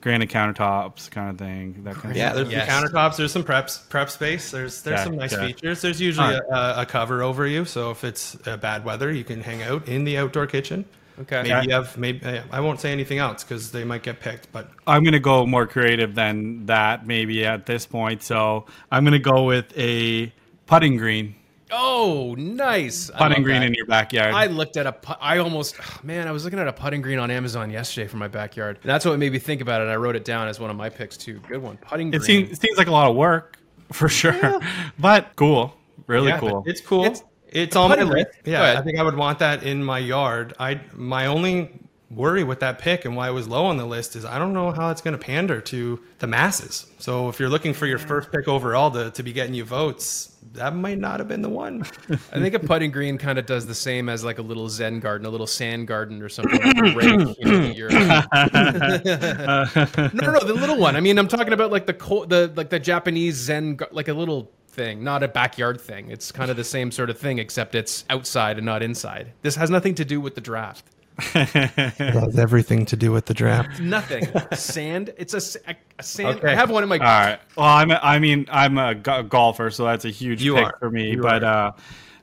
[0.00, 1.82] granite countertops kind of thing.
[1.84, 2.66] That kind Yeah, of there's Yes.
[2.66, 3.16] the countertops.
[3.16, 4.50] There's some preps, prep space.
[4.50, 5.48] There's there's Okay, some nice okay.
[5.48, 5.82] features.
[5.82, 9.24] There's usually All a, a cover over you, so if it's uh, bad weather, you
[9.24, 10.84] can hang out in the outdoor kitchen.
[11.20, 11.42] Okay.
[11.42, 14.52] Maybe you have maybe uh, I won't say anything else because they might get picked.
[14.52, 18.22] But I'm gonna go more creative than that maybe at this point.
[18.22, 20.32] So I'm gonna go with a
[20.66, 21.34] putting green.
[21.70, 23.10] Oh, nice.
[23.10, 23.66] Putting green that.
[23.66, 24.32] in your backyard.
[24.34, 24.92] I looked at a.
[24.92, 28.16] pu- I almost, man, I was looking at a putting green on Amazon yesterday for
[28.16, 28.78] my backyard.
[28.82, 29.84] And that's what made me think about it.
[29.88, 31.40] I wrote it down as one of my picks too.
[31.48, 32.22] Good one, putting it green.
[32.22, 33.58] seems it seems like a lot of work
[33.92, 34.60] for sure,
[34.98, 35.74] but cool,
[36.06, 36.62] really yeah, cool.
[36.66, 37.04] it's cool.
[37.04, 38.28] It's- It's, on my list.
[38.44, 38.78] Yeah.
[38.78, 40.52] I think I would want that in my yard.
[40.60, 41.70] I my only
[42.10, 44.54] worry with that pick and why it was low on the list is I don't
[44.54, 46.86] know how it's going to pander to the masses.
[46.98, 50.34] So if you're looking for your first pick overall to, to be getting you votes,
[50.54, 51.84] that might not have been the one.
[52.10, 55.00] I think a putting green kind of does the same as like a little Zen
[55.00, 56.58] garden, a little sand garden or something.
[56.62, 58.24] Like rake, you know, you're- no,
[60.14, 60.96] no, no, the little one.
[60.96, 64.14] I mean, I'm talking about like the co- the like the Japanese Zen, like a
[64.14, 66.10] little thing, not a backyard thing.
[66.10, 69.32] It's kind of the same sort of thing, except it's outside and not inside.
[69.42, 70.84] This has nothing to do with the draft.
[71.34, 73.80] It has everything to do with the draft.
[73.80, 74.26] Nothing.
[74.54, 75.12] sand.
[75.16, 76.38] It's a sand.
[76.38, 76.52] Okay.
[76.52, 76.96] I have one in my.
[76.98, 77.40] All right.
[77.56, 77.90] Well, I'm.
[77.90, 80.76] A, I mean, I'm a go- golfer, so that's a huge You pick are.
[80.78, 81.10] for me.
[81.10, 81.72] You but uh,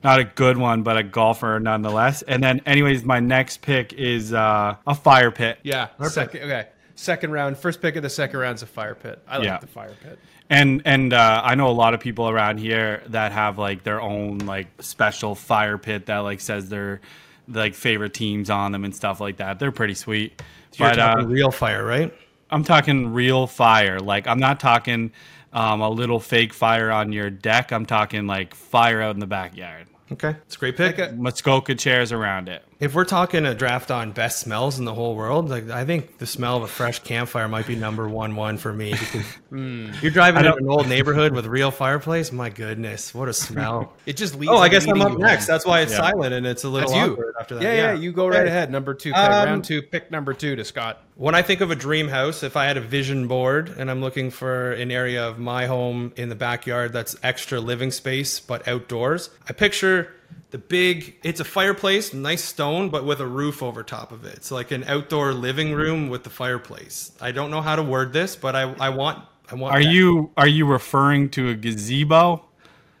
[0.02, 2.22] not a good one, but a golfer nonetheless.
[2.22, 5.58] And then, anyways, my next pick is uh, a fire pit.
[5.62, 5.88] Yeah.
[6.08, 6.42] Second.
[6.44, 6.68] Okay.
[6.94, 7.58] Second round.
[7.58, 9.20] First pick of the second round is a fire pit.
[9.28, 9.58] I like Yeah.
[9.58, 10.18] the fire pit.
[10.48, 14.00] And and uh, I know a lot of people around here that have like their
[14.00, 17.00] own like special fire pit that like says their
[17.48, 19.58] like favorite teams on them and stuff like that.
[19.58, 20.42] They're pretty sweet.
[20.74, 22.12] You're but uh, talking real fire, right?
[22.50, 23.98] I'm talking real fire.
[23.98, 25.12] Like I'm not talking
[25.52, 27.72] um, a little fake fire on your deck.
[27.72, 29.86] I'm talking like fire out in the backyard.
[30.12, 31.14] Okay, it's a great pick.
[31.14, 32.62] Muskoka chairs around it.
[32.78, 36.18] If we're talking a draft on best smells in the whole world, like I think
[36.18, 39.24] the smell of a fresh campfire might be number one one for me because
[40.02, 42.32] you're driving in an old neighborhood with a real fireplace.
[42.32, 43.94] My goodness, what a smell!
[44.06, 44.52] It just leads.
[44.52, 45.46] oh, I guess I'm up next.
[45.46, 45.54] home.
[45.54, 45.98] That's why it's Yeah.
[45.98, 47.12] silent and it's a little That's you.
[47.12, 47.62] awkward after that.
[47.64, 48.48] Yeah, yeah, You go right Okay.
[48.48, 48.70] ahead.
[48.70, 49.18] Number two, pick.
[49.22, 51.02] Um, round two, pick number two to Scott.
[51.16, 54.02] When I think of a dream house, if I had a vision board and I'm
[54.02, 58.68] looking for an area of my home in the backyard that's extra living space but
[58.68, 60.12] outdoors, I picture
[60.50, 64.34] the big it's a fireplace, nice stone, but with a roof over top of it.
[64.34, 67.12] It's like an outdoor living room with the fireplace.
[67.20, 69.90] I don't know how to word this, but I, I want I want Are that.
[69.90, 72.44] you are you referring to a gazebo?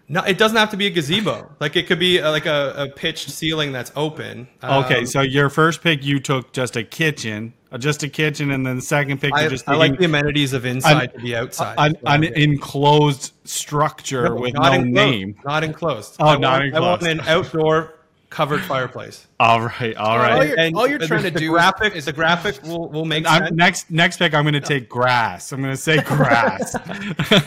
[0.08, 1.50] No, it doesn't have to be a gazebo.
[1.58, 4.46] Like it could be uh, like a, a pitched ceiling that's open.
[4.62, 8.52] Okay, Um, so your first pick you took just a kitchen, uh, just a kitchen,
[8.52, 11.34] and then the second pick I, just I like the amenities of inside to be
[11.34, 11.74] outside.
[11.78, 12.30] an, an Yeah.
[12.36, 15.36] enclosed structure with no enclosed, name.
[15.44, 16.16] Not enclosed.
[16.20, 17.28] Oh, I not want, I want enclosed.
[17.28, 17.94] an outdoor
[18.30, 19.26] covered fireplace.
[19.40, 20.48] All right, all All right.
[20.48, 23.26] you're- all you're the- trying to the do graphic is- the graphic will, will make
[23.28, 23.54] I'm, sense.
[23.56, 25.52] next next pick, I'm going to take grass.
[25.52, 26.74] I'm going to say grass.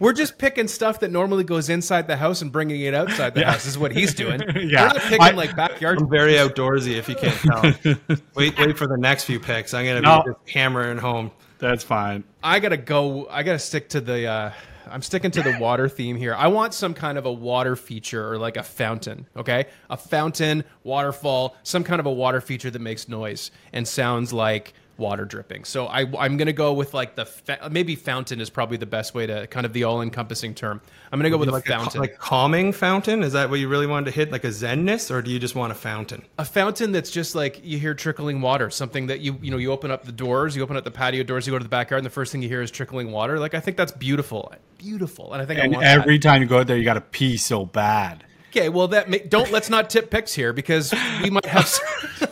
[0.00, 3.46] We're just picking stuff that normally goes inside the house and bringing it outside the
[3.46, 3.64] house.
[3.64, 4.42] Is what he's doing.
[4.54, 4.82] Yeah.
[4.82, 5.98] We're not picking I- like backyard.
[6.00, 7.96] I'm very outdoorsy if you can't tell.
[8.34, 9.72] wait, wait for the next few picks.
[9.72, 10.22] I'm gonna be No.
[10.26, 11.30] just hammering home.
[11.58, 12.24] That's fine.
[12.42, 13.26] I gotta go.
[13.30, 14.26] I gotta stick to the.
[14.26, 14.52] Uh,
[14.88, 16.34] I'm sticking to the water theme here.
[16.34, 19.26] I want some kind of a water feature or like a fountain.
[19.36, 24.32] Okay, a fountain, waterfall, some kind of a water feature that makes noise and sounds
[24.32, 25.64] like water dripping.
[25.64, 29.14] So I, I'm gonna go with like the fa- maybe fountain is probably the best
[29.14, 30.80] way to kind of the all-encompassing term.
[31.12, 32.00] I'm gonna go with a Like a, fountain.
[32.00, 33.22] like calming fountain.
[33.22, 34.32] Is that what you really wanted to hit?
[34.32, 36.22] Like a zenness, or do you just want a fountain?
[36.38, 39.70] a fountain that's just like you hear trickling water something that you you know you
[39.72, 41.98] open up the doors you open up the patio doors you go to the backyard
[41.98, 45.32] and the first thing you hear is trickling water like i think that's beautiful beautiful
[45.32, 47.00] and i think i And want every time you go out there, you got to
[47.00, 48.24] pee so bad.
[48.52, 48.58] That.
[48.60, 51.86] okay well that may, don't let's not tip picks here because we might have some,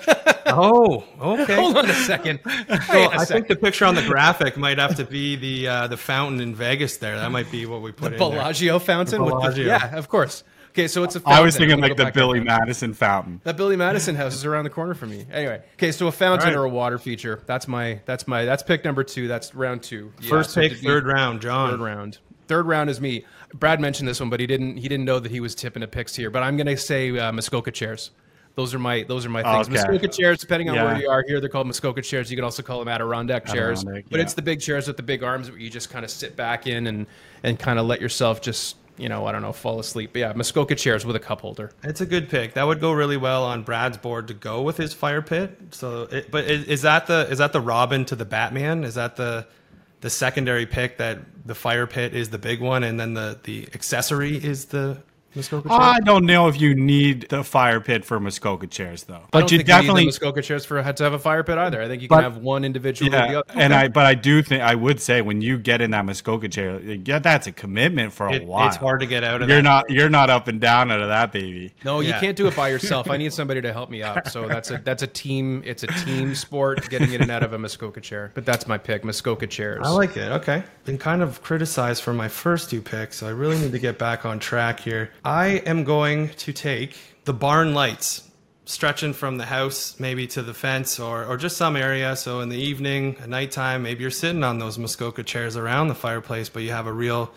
[0.52, 1.54] Oh, okay.
[1.54, 2.50] hold on a second So
[2.92, 5.86] Wait a I think the picture on the graphic might have to be the uh,
[5.86, 6.96] the fountain in Vegas.
[6.96, 8.30] There, that might be what we put in there.
[8.30, 9.66] bellagio fountain with the, Bellagio.
[9.66, 11.38] yeah of course okay so it's a fountain.
[11.40, 12.44] I was thinking like the Billy fountain.
[12.58, 13.40] Madison fountain.
[13.44, 15.24] That Billy Madison house is around the corner from me.
[15.30, 16.60] Anyway, okay, so a fountain All right.
[16.60, 17.42] or a water feature.
[17.46, 19.28] That's my that's my that's pick number two.
[19.28, 20.12] That's round two.
[20.20, 21.70] Yeah, First so pick, did we- third round, John.
[21.70, 22.18] Third round.
[22.48, 23.24] Third round is me.
[23.54, 24.76] Brad mentioned this one, but he didn't.
[24.76, 26.30] He didn't know that he was tipping a picks here.
[26.30, 28.10] But I'm gonna say uh, Muskoka chairs.
[28.56, 29.68] Those are my those are my things.
[29.68, 29.88] Okay.
[29.88, 30.84] Muskoka chairs, depending on Yeah.
[30.84, 32.30] where you are here, they're called Muskoka chairs.
[32.30, 33.80] You can also call them Adirondack chairs.
[33.80, 36.10] Adirondack, But it's the big chairs with the big arms where you just kind of
[36.10, 37.06] sit back in and
[37.42, 40.10] and kind of let yourself just you know I don't know fall asleep.
[40.12, 41.70] But yeah, Muskoka chairs with a cup holder.
[41.84, 42.54] It's a good pick.
[42.54, 45.56] That would go really well on Brad's board to go with his fire pit.
[45.70, 48.84] So, it, but is, is that the is that the Robin to the Batman?
[48.84, 49.46] Is that the
[50.00, 53.68] the secondary pick that the fire pit is the big one, and then the the
[53.74, 55.02] accessory is the
[55.34, 55.96] Muskoka uh, chairs?
[55.96, 59.40] I don't know if you need the fire pit for Muskoka chairs though, I but
[59.40, 61.80] don't you think definitely need the Muskoka chairs for to have a fire pit either.
[61.80, 63.08] I think you can But- have one individual.
[63.14, 63.38] or the yeah.
[63.38, 63.52] other.
[63.54, 63.82] And Okay.
[63.84, 66.80] I but I do think I would say when you get in that Muskoka chair,
[66.80, 68.66] yeah, that's a commitment for a It- while.
[68.66, 69.62] it's hard to get out of You're that.
[69.62, 71.72] not you're not up and down out of that baby.
[71.84, 73.08] No, you can't do it by yourself.
[73.10, 74.28] I need somebody to help me out.
[74.28, 75.62] So that's a that's a team.
[75.64, 78.32] It's a team sport, getting in and out of a Muskoka chair.
[78.34, 79.82] But that's my pick, Muskoka chairs.
[79.84, 80.32] I like it.
[80.32, 80.62] Okay.
[80.84, 83.98] Been kind of criticized for my first two picks, so I really need to get
[83.98, 85.10] back on track here.
[85.24, 88.30] I am going to take the barn lights,
[88.64, 92.16] stretching from the house maybe to the fence or, or just some area.
[92.16, 95.94] So in the evening, at nighttime, maybe you're sitting on those Muskoka chairs around the
[95.94, 97.30] fireplace, but you have a real,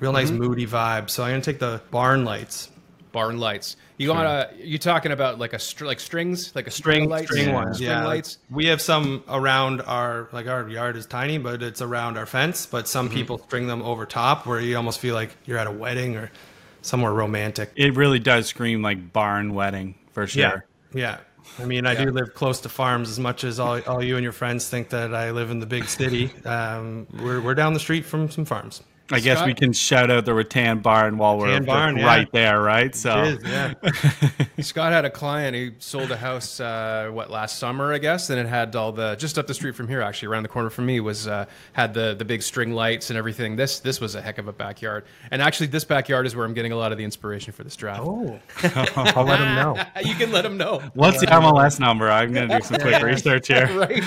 [0.00, 0.38] real nice mm-hmm.
[0.38, 1.10] moody vibe.
[1.10, 2.70] So I'm going to take the barn lights.
[3.12, 3.76] barn lights.
[3.98, 4.66] You want to?
[4.66, 7.54] You talking about like a str- like strings, like a string, string, lights, string Yeah.
[7.54, 7.76] ones.
[7.76, 8.38] string Yeah, lights.
[8.48, 12.64] We have some around our like our yard is tiny, but it's around our fence.
[12.66, 13.14] But some mm-hmm.
[13.14, 16.30] people string them over top, where you almost feel like you're at a wedding or
[16.82, 17.72] somewhere romantic.
[17.76, 20.64] It really does scream like barn wedding for sure.
[20.92, 21.00] Yeah.
[21.00, 21.18] yeah.
[21.58, 24.22] I mean, I do live close to farms as much as all, all you and
[24.22, 26.30] your friends think that I live in the big city.
[26.44, 28.82] Um, we're, we're down the street from some farms.
[29.10, 29.46] I guess Scott?
[29.46, 32.06] we can shout out the rattan barn while we're Rattan barn, yeah.
[32.06, 32.94] right there, right?
[32.94, 33.74] So It is, yeah.
[34.60, 35.56] Scott had a client.
[35.56, 36.60] He sold a house.
[36.60, 39.74] Uh, what last summer, I guess, and it had all the just up the street
[39.74, 42.72] from here, actually, around the corner from me, was uh, had the the big string
[42.72, 43.56] lights and everything.
[43.56, 45.04] This this was a heck of a backyard.
[45.30, 47.76] And actually, this backyard is where I'm getting a lot of the inspiration for this
[47.76, 48.02] draft.
[48.02, 48.38] Oh,
[48.96, 49.82] I'll let him know.
[50.04, 50.82] you can let him know.
[50.94, 52.10] what's the MLS number?
[52.10, 53.68] I'm gonna do some quick research here.
[53.78, 54.02] Right.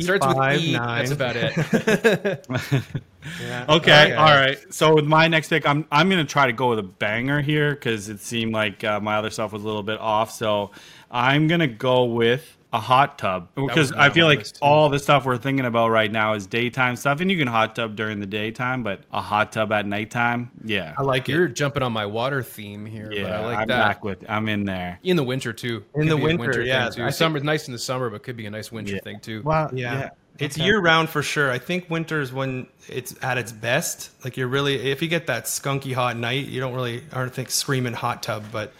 [0.00, 0.72] Starts with Five, E.
[0.72, 1.04] nine.
[1.04, 3.02] That's about it.
[3.42, 3.64] Yeah.
[3.68, 4.14] Okay, Okay.
[4.14, 4.58] all right.
[4.72, 7.74] So with my next pick, I'm I'm gonna try to go with a banger here
[7.74, 10.30] because it seemed like uh, my other stuff was a little bit off.
[10.30, 10.70] So
[11.10, 15.38] I'm gonna go with a hot tub because I feel like all the stuff we're
[15.38, 18.82] thinking about right now is daytime stuff, and you can hot tub during the daytime,
[18.82, 21.54] but a hot tub at nighttime, yeah, I like You're it.
[21.54, 23.22] jumping on my water theme here, yeah.
[23.22, 23.78] but I like I'm that.
[23.88, 24.22] back with.
[24.28, 24.98] I'm in there.
[25.02, 25.82] In the winter too.
[25.94, 26.84] In Could the be a winter, yeah.
[26.90, 27.02] thing, too.
[27.04, 29.00] I think- Summer nice in the summer, but could be a nice winter Yeah.
[29.00, 29.40] thing too.
[29.46, 30.10] Well, Yeah.
[30.38, 31.50] It's year round for sure.
[31.50, 34.10] I think winter is when it's at its best.
[34.24, 37.50] Like you're really, if you get that skunky hot night, you don't really aren't think
[37.50, 38.72] screaming hot tub, but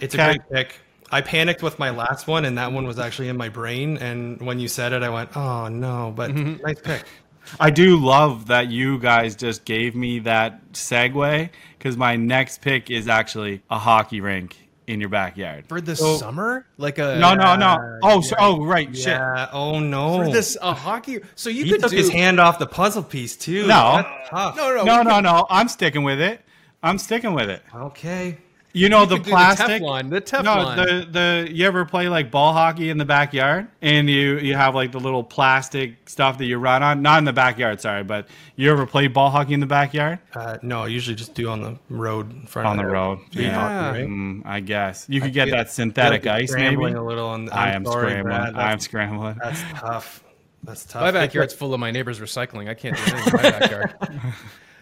[0.00, 0.80] it's a great pick.
[1.10, 3.96] I panicked with my last one, and that one was actually in my brain.
[3.96, 6.62] And when you said it, I went, "Oh no!" But mm-hmm.
[6.62, 7.04] nice pick.
[7.58, 12.90] I do love that you guys just gave me that segue because my next pick
[12.90, 15.66] is actually a hockey rink in your backyard.
[15.68, 17.76] For the So- summer, like a No, no, no.
[17.76, 18.88] Yeah, Oh, so, oh, right.
[18.96, 19.08] Shit.
[19.08, 19.48] Yeah.
[19.52, 20.24] Oh no.
[20.24, 21.20] for this a hockey.
[21.34, 23.66] So you he could took do his hand off the puzzle piece too.
[23.66, 24.04] No.
[24.32, 25.46] No, no, No, no, no.
[25.50, 26.40] I'm sticking with it.
[26.82, 27.62] I'm sticking with it.
[27.74, 28.38] Okay.
[28.78, 29.82] You know the plastic.
[29.82, 30.10] Teflon.
[30.10, 30.44] The Teflon.
[30.44, 34.54] No, the the you ever play like ball hockey in the backyard and you you
[34.54, 38.04] have like the little plastic stuff that you run on, not in the backyard, sorry,
[38.04, 40.20] but you ever play ball hockey in the backyard?
[40.34, 43.18] Uh, no, I usually just do on the road in front On of the road.
[43.30, 43.54] Street Yeah.
[43.54, 44.08] hockey, right?
[44.08, 46.66] Mm, I guess you could get that synthetic ice, you're maybe.
[46.76, 47.48] scrambling a little on.
[47.50, 48.34] I I'm am sorry, scrambling.
[48.40, 49.36] I'm That's, scrambling.
[49.42, 50.24] that's tough.
[50.64, 51.02] That's tough.
[51.02, 52.68] my backyard's full of my neighbors recycling.
[52.68, 53.94] I can't do anything in my backyard.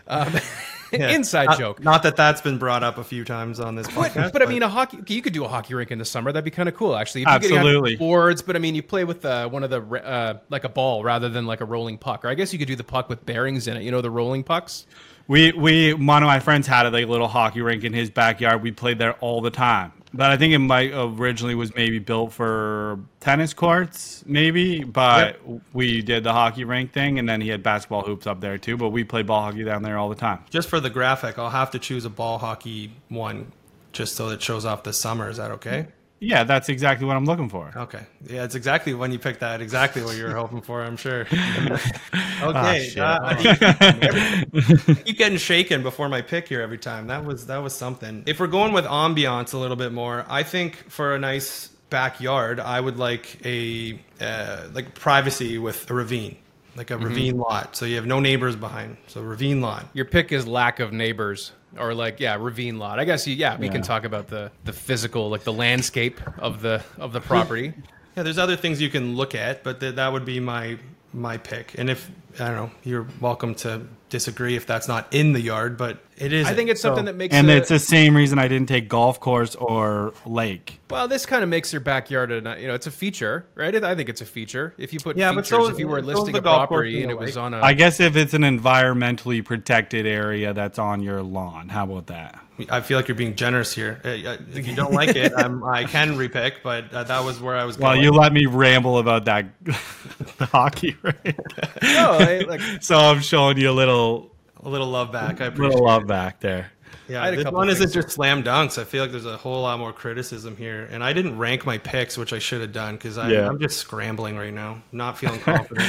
[0.08, 0.32] Um,
[0.92, 1.10] yeah.
[1.10, 1.82] inside Not- joke.
[1.82, 4.32] Not that that's been brought up a few times on this But, podcast.
[4.32, 4.98] but I mean, a hockey.
[5.06, 6.32] You could do a hockey rink in the summer.
[6.32, 7.22] That'd be kind of cool, actually.
[7.22, 7.96] If you Absolutely.
[7.96, 11.04] boards, but I mean, you play with uh, one of the uh, like a ball
[11.04, 12.24] rather than like a rolling puck.
[12.24, 13.82] Or I guess you could do the puck with bearings in it.
[13.82, 14.86] You know, the rolling pucks.
[15.28, 18.62] We we one of my friends had a like, little hockey rink in his backyard.
[18.62, 19.92] We played there all the time.
[20.16, 24.82] But I think it might originally was maybe built for tennis courts, maybe.
[24.82, 25.40] But
[25.72, 28.76] we did the hockey rink thing, and then he had basketball hoops up there too.
[28.76, 30.44] But we played ball hockey down there all the time.
[30.50, 33.52] just for the graphic, I'll have to choose a ball hockey one,
[33.92, 35.28] just so it shows off the summer.
[35.28, 35.88] Is that okay?
[36.18, 37.72] Yeah, that's exactly what I'm looking for.
[37.76, 38.00] Okay.
[38.26, 39.60] Yeah, it's exactly when you picked that.
[39.60, 40.82] Exactly what you were hoping for.
[40.82, 41.26] I'm sure.
[42.42, 42.88] Okay.
[42.90, 42.98] shit.
[43.02, 47.06] uh, I keep getting shaken before my pick here every time.
[47.06, 48.22] That was that was something.
[48.26, 52.60] If we're going with ambiance a little bit more, I think for a nice backyard,
[52.60, 56.36] I would like a uh, like privacy with a ravine,
[56.76, 57.04] like a Mm-hmm.
[57.04, 58.96] ravine lot, so you have no neighbors behind.
[59.06, 59.86] So ravine lot.
[59.94, 62.98] Your pick is lack of neighbors, or like yeah, ravine lot.
[62.98, 66.62] I guess you, yeah, we can talk about the the physical, like the landscape of
[66.62, 67.72] the of the property.
[68.16, 70.78] Yeah, there's other things you can look at, but th- that would be my
[71.12, 71.74] my pick.
[71.78, 72.10] And if
[72.40, 76.32] I don't know, you're welcome to disagree if that's not in the yard, but it
[76.32, 76.46] is.
[76.46, 78.88] I think it's something that makes And a- it's the same reason I didn't take
[78.88, 80.80] golf course or lake.
[80.90, 83.74] Well, this kind of makes your backyard a you know it's a feature, right?
[83.84, 84.74] I think it's a feature.
[84.78, 86.78] If you put Yeah, but features, so- if you were so listing a golf course
[86.78, 90.78] property and it was on a, I guess if it's an environmentally protected area that's
[90.78, 92.38] on your lawn, how about that?
[92.70, 94.00] I feel like you're being generous here.
[94.04, 97.40] Uh, uh, If you don't like it, I'm, I can repick, but uh, that was
[97.40, 98.02] where I was Well, going.
[98.02, 99.46] you let me ramble about that
[100.40, 101.36] hockey rink.
[101.82, 104.30] no, I- like so I'm showing you a little
[104.62, 105.40] a little love back.
[105.40, 105.90] I appreciate little it.
[105.90, 106.72] love back there.
[107.08, 108.78] Yeah, I this one isn't just slam dunks.
[108.78, 111.78] I feel like there's a whole lot more criticism here, and I didn't rank my
[111.78, 113.48] picks, which I should have done because Yeah.
[113.48, 115.88] I'm just scrambling right now, not feeling confident.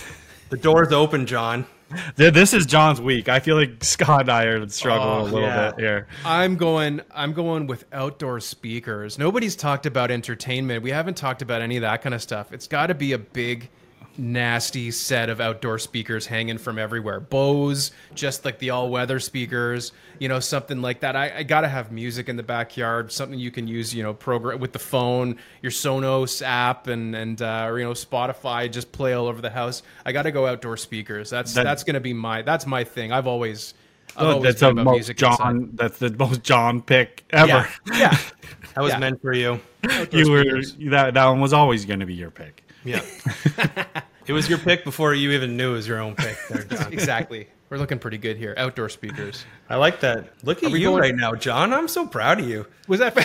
[0.50, 1.64] the door's open, John.
[2.16, 3.28] Th- This is John's week.
[3.28, 5.70] I feel like Scott and I are struggling Oh, a little yeah.
[5.72, 6.06] bit here.
[6.24, 7.00] I'm going.
[7.14, 9.18] I'm going with outdoor speakers.
[9.18, 10.82] Nobody's talked about entertainment.
[10.82, 12.52] We haven't talked about any of that kind of stuff.
[12.52, 13.68] It's got to be a big,
[14.18, 17.20] nasty set of outdoor speakers hanging from everywhere.
[17.20, 19.92] Bose, just like the all-weather speakers.
[20.18, 21.16] You know, something like that.
[21.16, 23.10] I, I got to have music in the backyard.
[23.10, 23.94] Something you can use.
[23.94, 27.92] You know, program with the phone, your Sonos app, and and uh, or, you know
[27.92, 28.70] Spotify.
[28.70, 29.82] Just play all over the house.
[30.06, 31.30] I got to go outdoor speakers.
[31.30, 32.42] That's That- that's going to be my.
[32.42, 33.12] That's my thing.
[33.12, 33.74] I've always.
[34.16, 35.38] I've Oh, always that's been the about most music inside.
[35.38, 35.70] John.
[35.72, 37.48] That's the most John pick ever.
[37.48, 38.18] Yeah, yeah.
[38.74, 38.98] That was Yeah.
[38.98, 39.58] meant for you.
[40.12, 40.44] You were
[40.90, 41.14] that.
[41.14, 42.61] That one was always going to be your pick.
[42.84, 43.02] Yeah.
[44.26, 46.36] it was your pick before you even knew it was your own pick.
[46.48, 46.92] There, John.
[46.92, 47.48] exactly.
[47.70, 48.54] We're looking pretty good here.
[48.58, 49.46] Outdoor speakers.
[49.70, 50.34] I like that.
[50.44, 51.72] Look at we you going- right now, John.
[51.72, 52.66] I'm so proud of you.
[52.86, 53.16] Was that?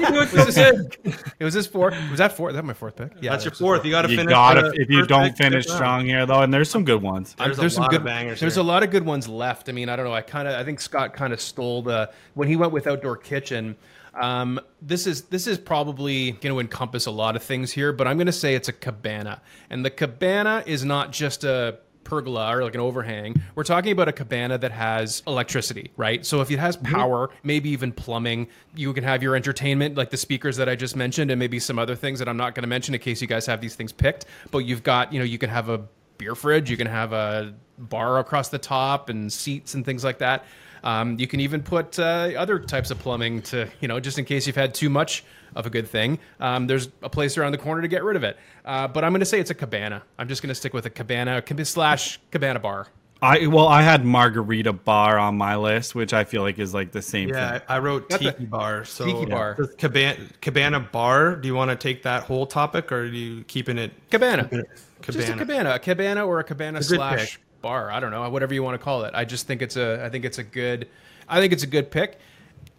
[0.00, 0.28] You're doing
[1.38, 1.92] it was this four.
[2.10, 2.50] Was that four?
[2.50, 3.12] Is that my fourth pick?
[3.20, 3.84] Yeah, That's your that's fourth.
[3.84, 4.26] You got to finish.
[4.26, 7.00] got to the if you don't pick, finish strong here though, and there's some good
[7.00, 7.36] ones.
[7.38, 8.40] There's, there's a some lot good of bangers.
[8.40, 8.64] There's here.
[8.64, 9.68] a lot of good ones left.
[9.68, 10.14] I mean, I don't know.
[10.14, 13.16] I kind of I think Scott kind of stole the when he went with outdoor
[13.16, 13.76] kitchen.
[14.14, 18.06] Um, this is this is probably going to encompass a lot of things here, but
[18.06, 19.40] I'm going to say it's a cabana,
[19.70, 23.40] and the cabana is not just a pergola or like an overhang.
[23.54, 26.26] We're talking about a cabana that has electricity, right?
[26.26, 30.16] So if it has power, maybe even plumbing, you can have your entertainment, like the
[30.16, 32.68] speakers that I just mentioned, and maybe some other things that I'm not going to
[32.68, 34.26] mention in case you guys have these things picked.
[34.50, 35.86] But you've got, you know, you can have a
[36.18, 40.18] beer fridge, you can have a bar across the top and seats and things like
[40.18, 40.44] that.
[40.84, 44.24] Um, you can even put uh, other types of plumbing to, you know, just in
[44.24, 45.24] case you've had too much
[45.54, 46.18] of a good thing.
[46.40, 48.36] Um, there's a place around the corner to get rid of it.
[48.64, 50.02] Uh, but I'm going to say it's a cabana.
[50.18, 52.88] I'm just going to stick with a cabana slash cabana bar.
[53.24, 56.90] I well, I had margarita bar on my list, which I feel like is like
[56.90, 57.60] the same Yeah, thing.
[57.68, 58.84] I I wrote That's a- tiki bar.
[58.84, 59.54] So Tiki bar.
[59.54, 61.36] Does Cabana, cabana bar.
[61.36, 64.42] Do you want to take that whole topic, or are you keeping it Cabana.
[64.44, 64.64] cabana?
[65.02, 67.40] Just a cabana, a cabana or a cabana a slash pick.
[67.62, 67.90] Bar.
[67.90, 69.14] I don't know, whatever you want to call it.
[69.14, 70.88] I just think it's a, I think it's a good,
[71.28, 72.18] I think it's a good pick.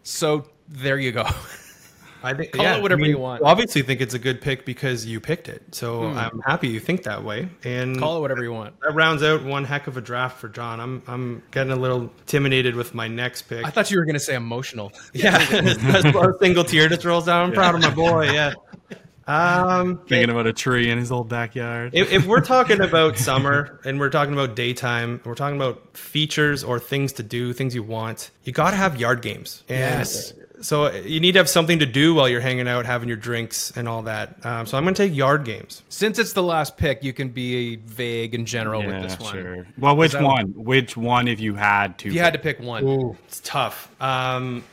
[0.03, 1.25] So there you go.
[2.23, 3.41] I think Call it whatever you want.
[3.41, 3.47] Hmm.
[3.47, 5.61] Obviously, think it's a good pick because you picked it.
[5.75, 7.49] So I'm happy you think that way.
[7.65, 8.79] And call it whatever you want.
[8.79, 10.79] that rounds out one heck of a draft for John.
[10.79, 13.65] I'm I'm getting a little intimidated with my next pick.
[13.65, 14.93] I thought you were going to say emotional.
[15.13, 17.47] yeah, a single tear just rolls down.
[17.47, 18.31] I'm proud of my boy.
[18.31, 18.53] Yeah.
[19.27, 21.91] Um, Thinking about a tree in his old backyard.
[21.93, 26.63] if, if we're talking about summer and we're talking about daytime, we're talking about features
[26.63, 29.63] or things to do, things you want, you got to have yard games.
[29.69, 30.33] And Yes.
[30.61, 33.73] So you need to have something to do while you're hanging out, having your drinks
[33.75, 34.45] and all that.
[34.45, 35.83] Um, so I'm going to take yard games.
[35.89, 39.33] Since it's the last pick, you can be vague and general with this one.
[39.33, 39.67] sure.
[39.77, 40.53] Well, which that- one?
[40.55, 42.07] Which one if you had to?
[42.07, 43.91] If you had to pick one, Ooh, it's tough.
[44.01, 44.63] Um,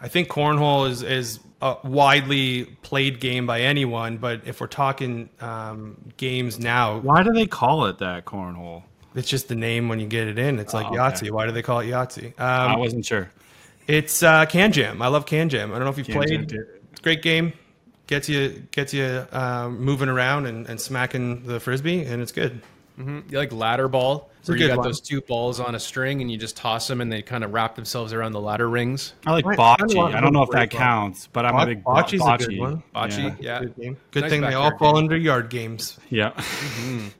[0.00, 5.28] I think cornhole is is a widely played game by anyone, but if we're talking
[5.40, 8.82] um, games now, Why do they call it that cornhole?
[9.14, 10.58] it's just the name when you get it in.
[10.58, 10.98] It's like Oh, okay.
[10.98, 11.30] Yahtzee.
[11.30, 12.34] Why do they call it Yahtzee?
[12.38, 13.30] I Um, wasn't sure.
[13.86, 15.00] it's uh, KanJam.
[15.02, 15.66] I love KanJam.
[15.70, 16.48] I don't know if you've Can played.
[16.48, 16.66] Jam.
[16.92, 17.52] It's a great game.
[18.06, 22.60] Gets you gets you um, moving around and, and smacking the frisbee, and it's good.
[22.96, 24.86] You like ladder ball, a where you got one.
[24.86, 27.52] those two balls on a string and you just toss them and they kind of
[27.52, 29.14] wrap themselves around the ladder rings.
[29.26, 30.14] I like I- I bocce.
[30.14, 32.58] I don't know if that counts, but I'm a big bo- Bocce's a good bocce.
[32.58, 32.82] one.
[32.94, 33.60] Bocce, yeah.
[33.60, 33.96] Good game.
[34.12, 35.04] Good Nice thing they all fall game.
[35.04, 35.98] under yard games.
[36.10, 36.32] Yeah.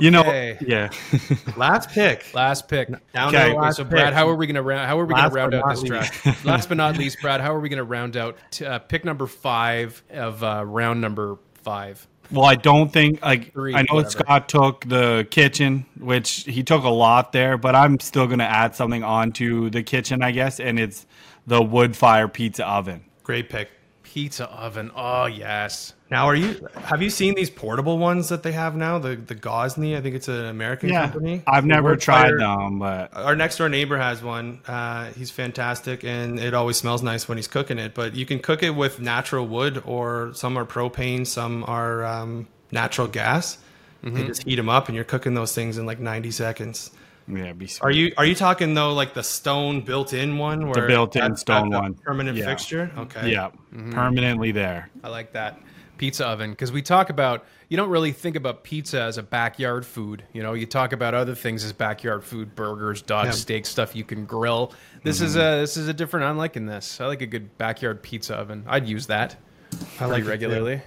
[0.00, 0.22] You know,
[0.62, 0.88] yeah.
[1.58, 2.24] Last pick.
[2.32, 2.88] Last pick.
[3.12, 4.14] Down Okay, the last So Brad, pick.
[4.14, 4.86] how are we gonna round?
[4.88, 5.92] How are we gonna round out this least.
[5.92, 6.44] draft?
[6.46, 9.26] Last but not least, Brad, how are we gonna round out t- uh, pick number
[9.26, 12.08] five of uh, round number five?
[12.32, 14.10] Well, I don't think like Three, I know whatever.
[14.10, 18.74] Scott took the kitchen, which he took a lot there, but I'm still gonna add
[18.74, 21.06] something onto the kitchen, I guess, and it's
[21.46, 23.04] the wood fire pizza oven.
[23.22, 23.68] Great pick.
[24.12, 24.90] Pizza oven.
[24.94, 25.94] Oh yes.
[26.10, 26.68] Now, are you?
[26.74, 28.98] Have you seen these portable ones that they have now?
[28.98, 31.42] The the Gozney, I think it's an American Yeah, company.
[31.46, 34.60] I've never tried fire- them, but Our next door neighbor has one.
[34.68, 37.94] Uh, he's fantastic, and it always smells nice when he's cooking it.
[37.94, 42.46] But you can cook it with natural wood, or some are propane, some are um,
[42.70, 43.56] natural gas.
[44.04, 44.16] Mm-hmm.
[44.18, 46.90] You just heat them up, and you're cooking those things in like 90 seconds.
[47.28, 47.84] Yeah, be sweet.
[47.86, 51.70] Are you are you talking though like the stone built-in one, where built-in that's- stone
[51.70, 51.94] that's one.
[51.94, 52.46] permanent Yeah.
[52.46, 52.90] fixture?
[52.96, 53.92] Okay, Yeah, mm-hmm.
[53.92, 54.88] permanently there.
[55.04, 55.60] I like that
[55.98, 59.86] pizza oven because we talk about you don't really think about pizza as a backyard
[59.86, 60.24] food.
[60.32, 63.30] You know, you talk about other things as backyard food: burgers, dog Yeah.
[63.30, 64.72] steak, stuff you can grill.
[65.04, 65.40] This is mm-hmm.
[65.58, 66.26] a this is a different.
[66.26, 67.00] I'm liking this.
[67.00, 68.64] I like a good backyard pizza oven.
[68.66, 69.36] I'd use that
[69.72, 70.28] I pretty like it, too.
[70.30, 70.82] regularly.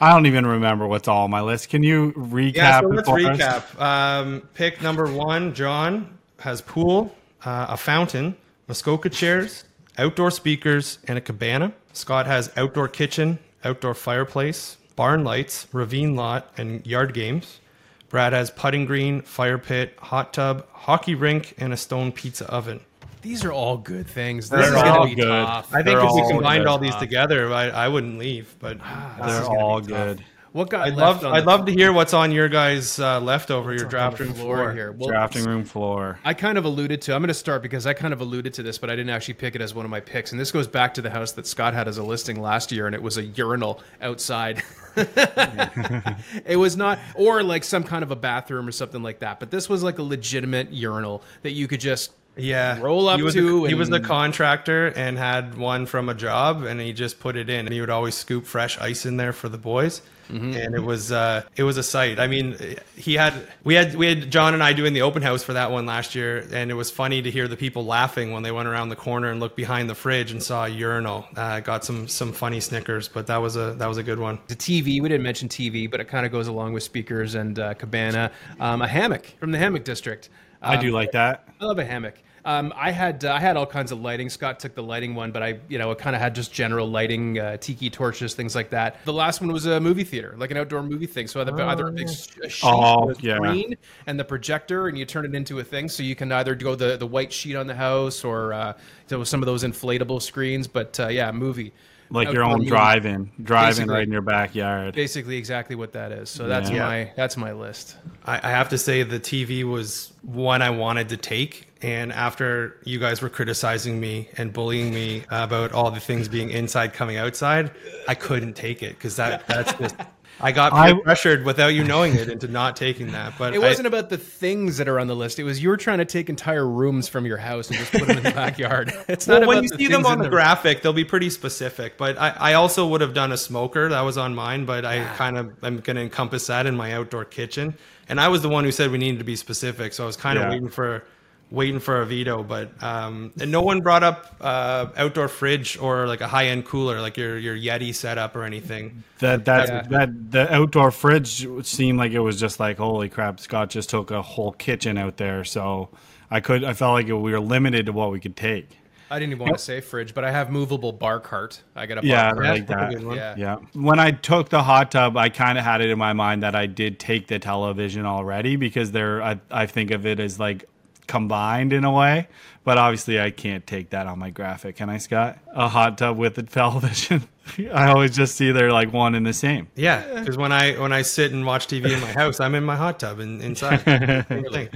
[0.00, 1.68] I don't even remember what's all on my list.
[1.68, 2.54] Can you recap?
[2.56, 3.80] Yeah, so let's recap.
[3.80, 7.14] Um, pick number one, John has pool,
[7.44, 9.64] uh, a fountain, Muskoka chairs,
[9.96, 11.72] outdoor speakers, and a cabana.
[11.92, 17.60] Scott has outdoor kitchen, outdoor fireplace, barn lights, ravine lot, and yard games.
[18.08, 22.80] Brad has putting green, fire pit, hot tub, hockey rink, and a stone pizza oven.
[23.22, 24.48] These are all good things.
[24.48, 25.28] They're This is all going to be good.
[25.28, 25.68] tough.
[25.72, 28.54] I think They're if we combined all these together, I, I wouldn't leave.
[28.58, 30.24] But They're all good.
[30.52, 33.74] What got I'd left love I'd love to hear what's on your guys' uh, leftover
[33.74, 34.92] your on draft room floor floor here?
[34.92, 36.18] Well, Drafting room floor.
[36.24, 37.14] I kind of alluded to.
[37.14, 39.34] I'm going to start because I kind of alluded to this, but I didn't actually
[39.34, 40.32] pick it as one of my picks.
[40.32, 42.86] And this goes back to the house that Scott had as a listing last year,
[42.86, 44.62] and it was a urinal outside.
[44.96, 49.40] it was not, or like some kind of a bathroom or something like that.
[49.40, 53.22] But this was like a legitimate urinal that you could just Yeah, roll up he
[53.22, 53.64] was to.
[53.66, 57.36] A, he was the contractor and had one from a job, and he just put
[57.36, 57.66] it in.
[57.66, 60.52] And he would always scoop fresh ice in there for the boys, Mm-hmm.
[60.58, 62.20] and it was uh, it was a sight.
[62.20, 62.54] I mean,
[62.96, 63.32] he had
[63.64, 66.14] we had we had John and I doing the open house for that one last
[66.14, 68.96] year, and it was funny to hear the people laughing when they went around the
[68.96, 71.26] corner and looked behind the fridge and saw a urinal.
[71.34, 74.38] Uh, got some some funny snickers, but that was a that was a good one.
[74.48, 75.00] the TV.
[75.00, 78.30] We didn't mention TV, but it kind of goes along with speakers and uh, cabana.
[78.60, 80.28] Um, a hammock from the hammock district.
[80.60, 81.48] I Um, do like that.
[81.58, 82.16] I love a hammock.
[82.44, 84.28] Um, I had uh, I had all kinds of lighting.
[84.28, 87.38] Scott took the lighting one, but I you know kind of had just general lighting,
[87.38, 89.04] uh, tiki torches, things like that.
[89.04, 91.26] The last one was a movie theater, like an outdoor movie thing.
[91.26, 93.36] So either, either a big sh- sheet Oh, with yeah.
[93.36, 93.76] screen
[94.06, 95.88] and the projector, and you turn it into a thing.
[95.88, 98.72] So you can either go the the white sheet on the house or uh,
[99.08, 100.66] you know, some of those inflatable screens.
[100.66, 101.72] But uh, yeah, movie
[102.10, 104.94] Like your own drive-in, drive-in right in your backyard.
[104.94, 106.30] Basically, exactly what that is.
[106.30, 106.86] So that's Yeah.
[106.86, 107.96] my that's my list.
[108.24, 112.78] I, I have to say the TV was one I wanted to take, and after
[112.84, 117.16] you guys were criticizing me and bullying me about all the things being inside coming
[117.18, 117.72] outside,
[118.08, 119.94] I couldn't take it because that that's just
[120.40, 123.34] I got I- pressured without you knowing it into not taking that.
[123.38, 125.38] But It I- wasn't about the things that are on the list.
[125.38, 128.06] It was you were trying to take entire rooms from your house and just put
[128.06, 128.92] them in the backyard.
[129.08, 131.30] It's not well, when you the see them on in the graphic, they'll be pretty
[131.30, 131.96] specific.
[131.96, 135.04] But I, I also would have done a smoker that was on mine, but I
[135.16, 137.74] kind of I'm going to encompass that in my outdoor kitchen.
[138.08, 140.16] And I was the one who said we needed to be specific, so I was
[140.16, 140.50] kind of Yeah.
[140.50, 141.04] waiting for
[141.50, 142.42] waiting for a veto.
[142.42, 146.64] But um, and no one brought up uh, outdoor fridge or like a high end
[146.64, 149.02] cooler, like your your Yeti setup or anything.
[149.18, 149.82] That that Yeah.
[149.90, 153.40] that the outdoor fridge seemed like it was just like holy crap.
[153.40, 155.88] Scott just took a whole kitchen out there, so
[156.30, 158.78] I could I felt like we were limited to what we could take.
[159.10, 161.62] I didn't even want to say fridge, but I have movable bar cart.
[161.74, 162.44] I got a bar Yeah, cart.
[162.44, 163.14] Like that's that.
[163.16, 163.34] Yeah.
[163.38, 163.56] Yeah.
[163.72, 166.54] When I took the hot tub, I kind of had it in my mind that
[166.54, 170.68] I did take the television already because they're I, I think of it as like
[171.08, 172.28] combined in a way.
[172.62, 174.76] But obviously, I can't take that on my graphic.
[174.76, 175.38] Can I, Scott?
[175.54, 177.26] A hot tub with a television.
[177.72, 179.68] I always just see they're like one and the same.
[179.74, 182.64] Yeah, because when I when I sit and watch TV in my house, I'm in
[182.64, 183.78] my hot tub and inside.
[184.28, 184.68] Thing.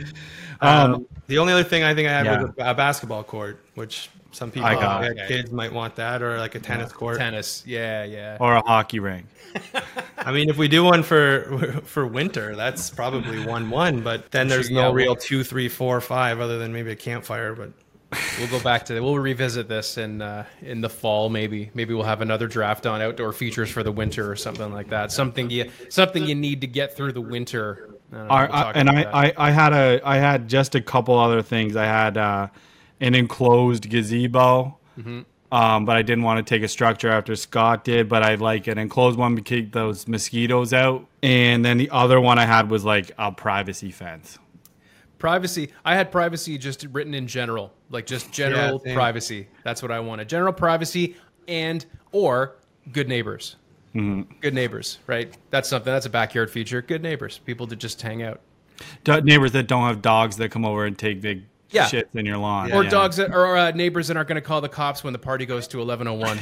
[0.62, 4.08] Um, the only other thing I think I had was a, a basketball court, which
[4.32, 5.18] some people I got who it.
[5.18, 7.18] had kids might want that, or like a tennis court.
[7.18, 7.62] Tennis.
[7.66, 8.36] Yeah, yeah.
[8.40, 9.26] Or a hockey rink.
[10.18, 14.00] I mean, if we do one for for winter, that's probably one one.
[14.02, 17.54] But then there's no well- real two, three, four, five, other than maybe a campfire.
[17.54, 17.72] But
[18.38, 19.02] We'll go back to that.
[19.02, 21.70] we'll revisit this in uh, in the fall maybe.
[21.72, 25.10] Maybe we'll have another draft on outdoor features for the winter or something like that.
[25.12, 27.94] Something you something you need to get through the winter.
[28.12, 29.02] I know, I, we'll I, and I.
[29.28, 31.74] I, I had a I had just a couple other things.
[31.74, 32.48] I had uh,
[33.02, 34.78] an enclosed gazebo,
[35.52, 38.08] um, but I didn't want to take a structure after Scott did.
[38.08, 41.06] But I like an enclosed one to keep those mosquitoes out.
[41.22, 44.38] And then the other one I had was like a privacy fence.
[45.18, 48.92] privacy i had privacy just written in general like just general same.
[48.94, 51.14] privacy that's what i wanted general privacy
[51.46, 52.56] and or
[52.92, 53.56] good neighbors
[53.94, 54.22] Mm-hmm.
[54.40, 58.22] good neighbors right that's something that's a backyard feature good neighbors people to just hang
[58.22, 58.40] out
[59.04, 61.86] Do- neighbors that don't have dogs that come over and take big Yeah.
[61.86, 62.72] shits in your lawn.
[62.72, 62.90] or Yeah.
[62.90, 65.46] dogs that or uh, neighbors that aren't going to call the cops when the party
[65.46, 66.38] goes to 1101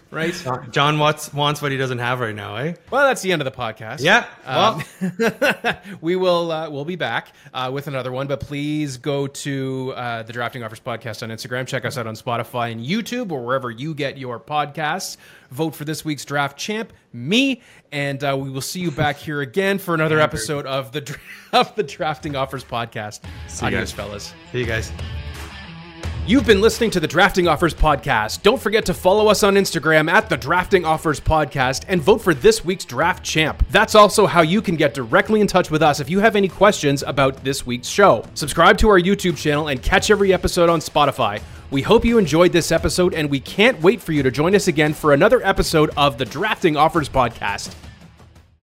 [0.10, 0.34] right
[0.70, 2.74] John wants wants what he doesn't have right now, eh?
[2.90, 4.24] well that's the end of the podcast Yeah.
[4.46, 9.26] Well, Um, we will uh, we'll be back uh, with another one but please go
[9.26, 13.30] to uh, the drafting offers podcast on instagram check us out on spotify and youtube
[13.32, 15.16] or wherever you get your podcasts
[15.54, 19.40] vote for this week's draft champ me and uh, we will see you back here
[19.40, 21.16] again for another episode of the
[21.52, 23.92] of the drafting offers podcast See you guys.
[23.92, 24.90] fellas see you guys.
[26.26, 28.40] You've been listening to the Drafting Offers Podcast.
[28.40, 32.32] Don't forget to follow us on Instagram at the Drafting Offers Podcast and vote for
[32.32, 33.62] this week's draft champ.
[33.68, 36.48] That's also how you can get directly in touch with us if you have any
[36.48, 38.24] questions about this week's show.
[38.32, 41.42] Subscribe to our YouTube channel and catch every episode on Spotify.
[41.70, 44.66] We hope you enjoyed this episode and we can't wait for you to join us
[44.66, 47.74] again for another episode of the Drafting Offers Podcast.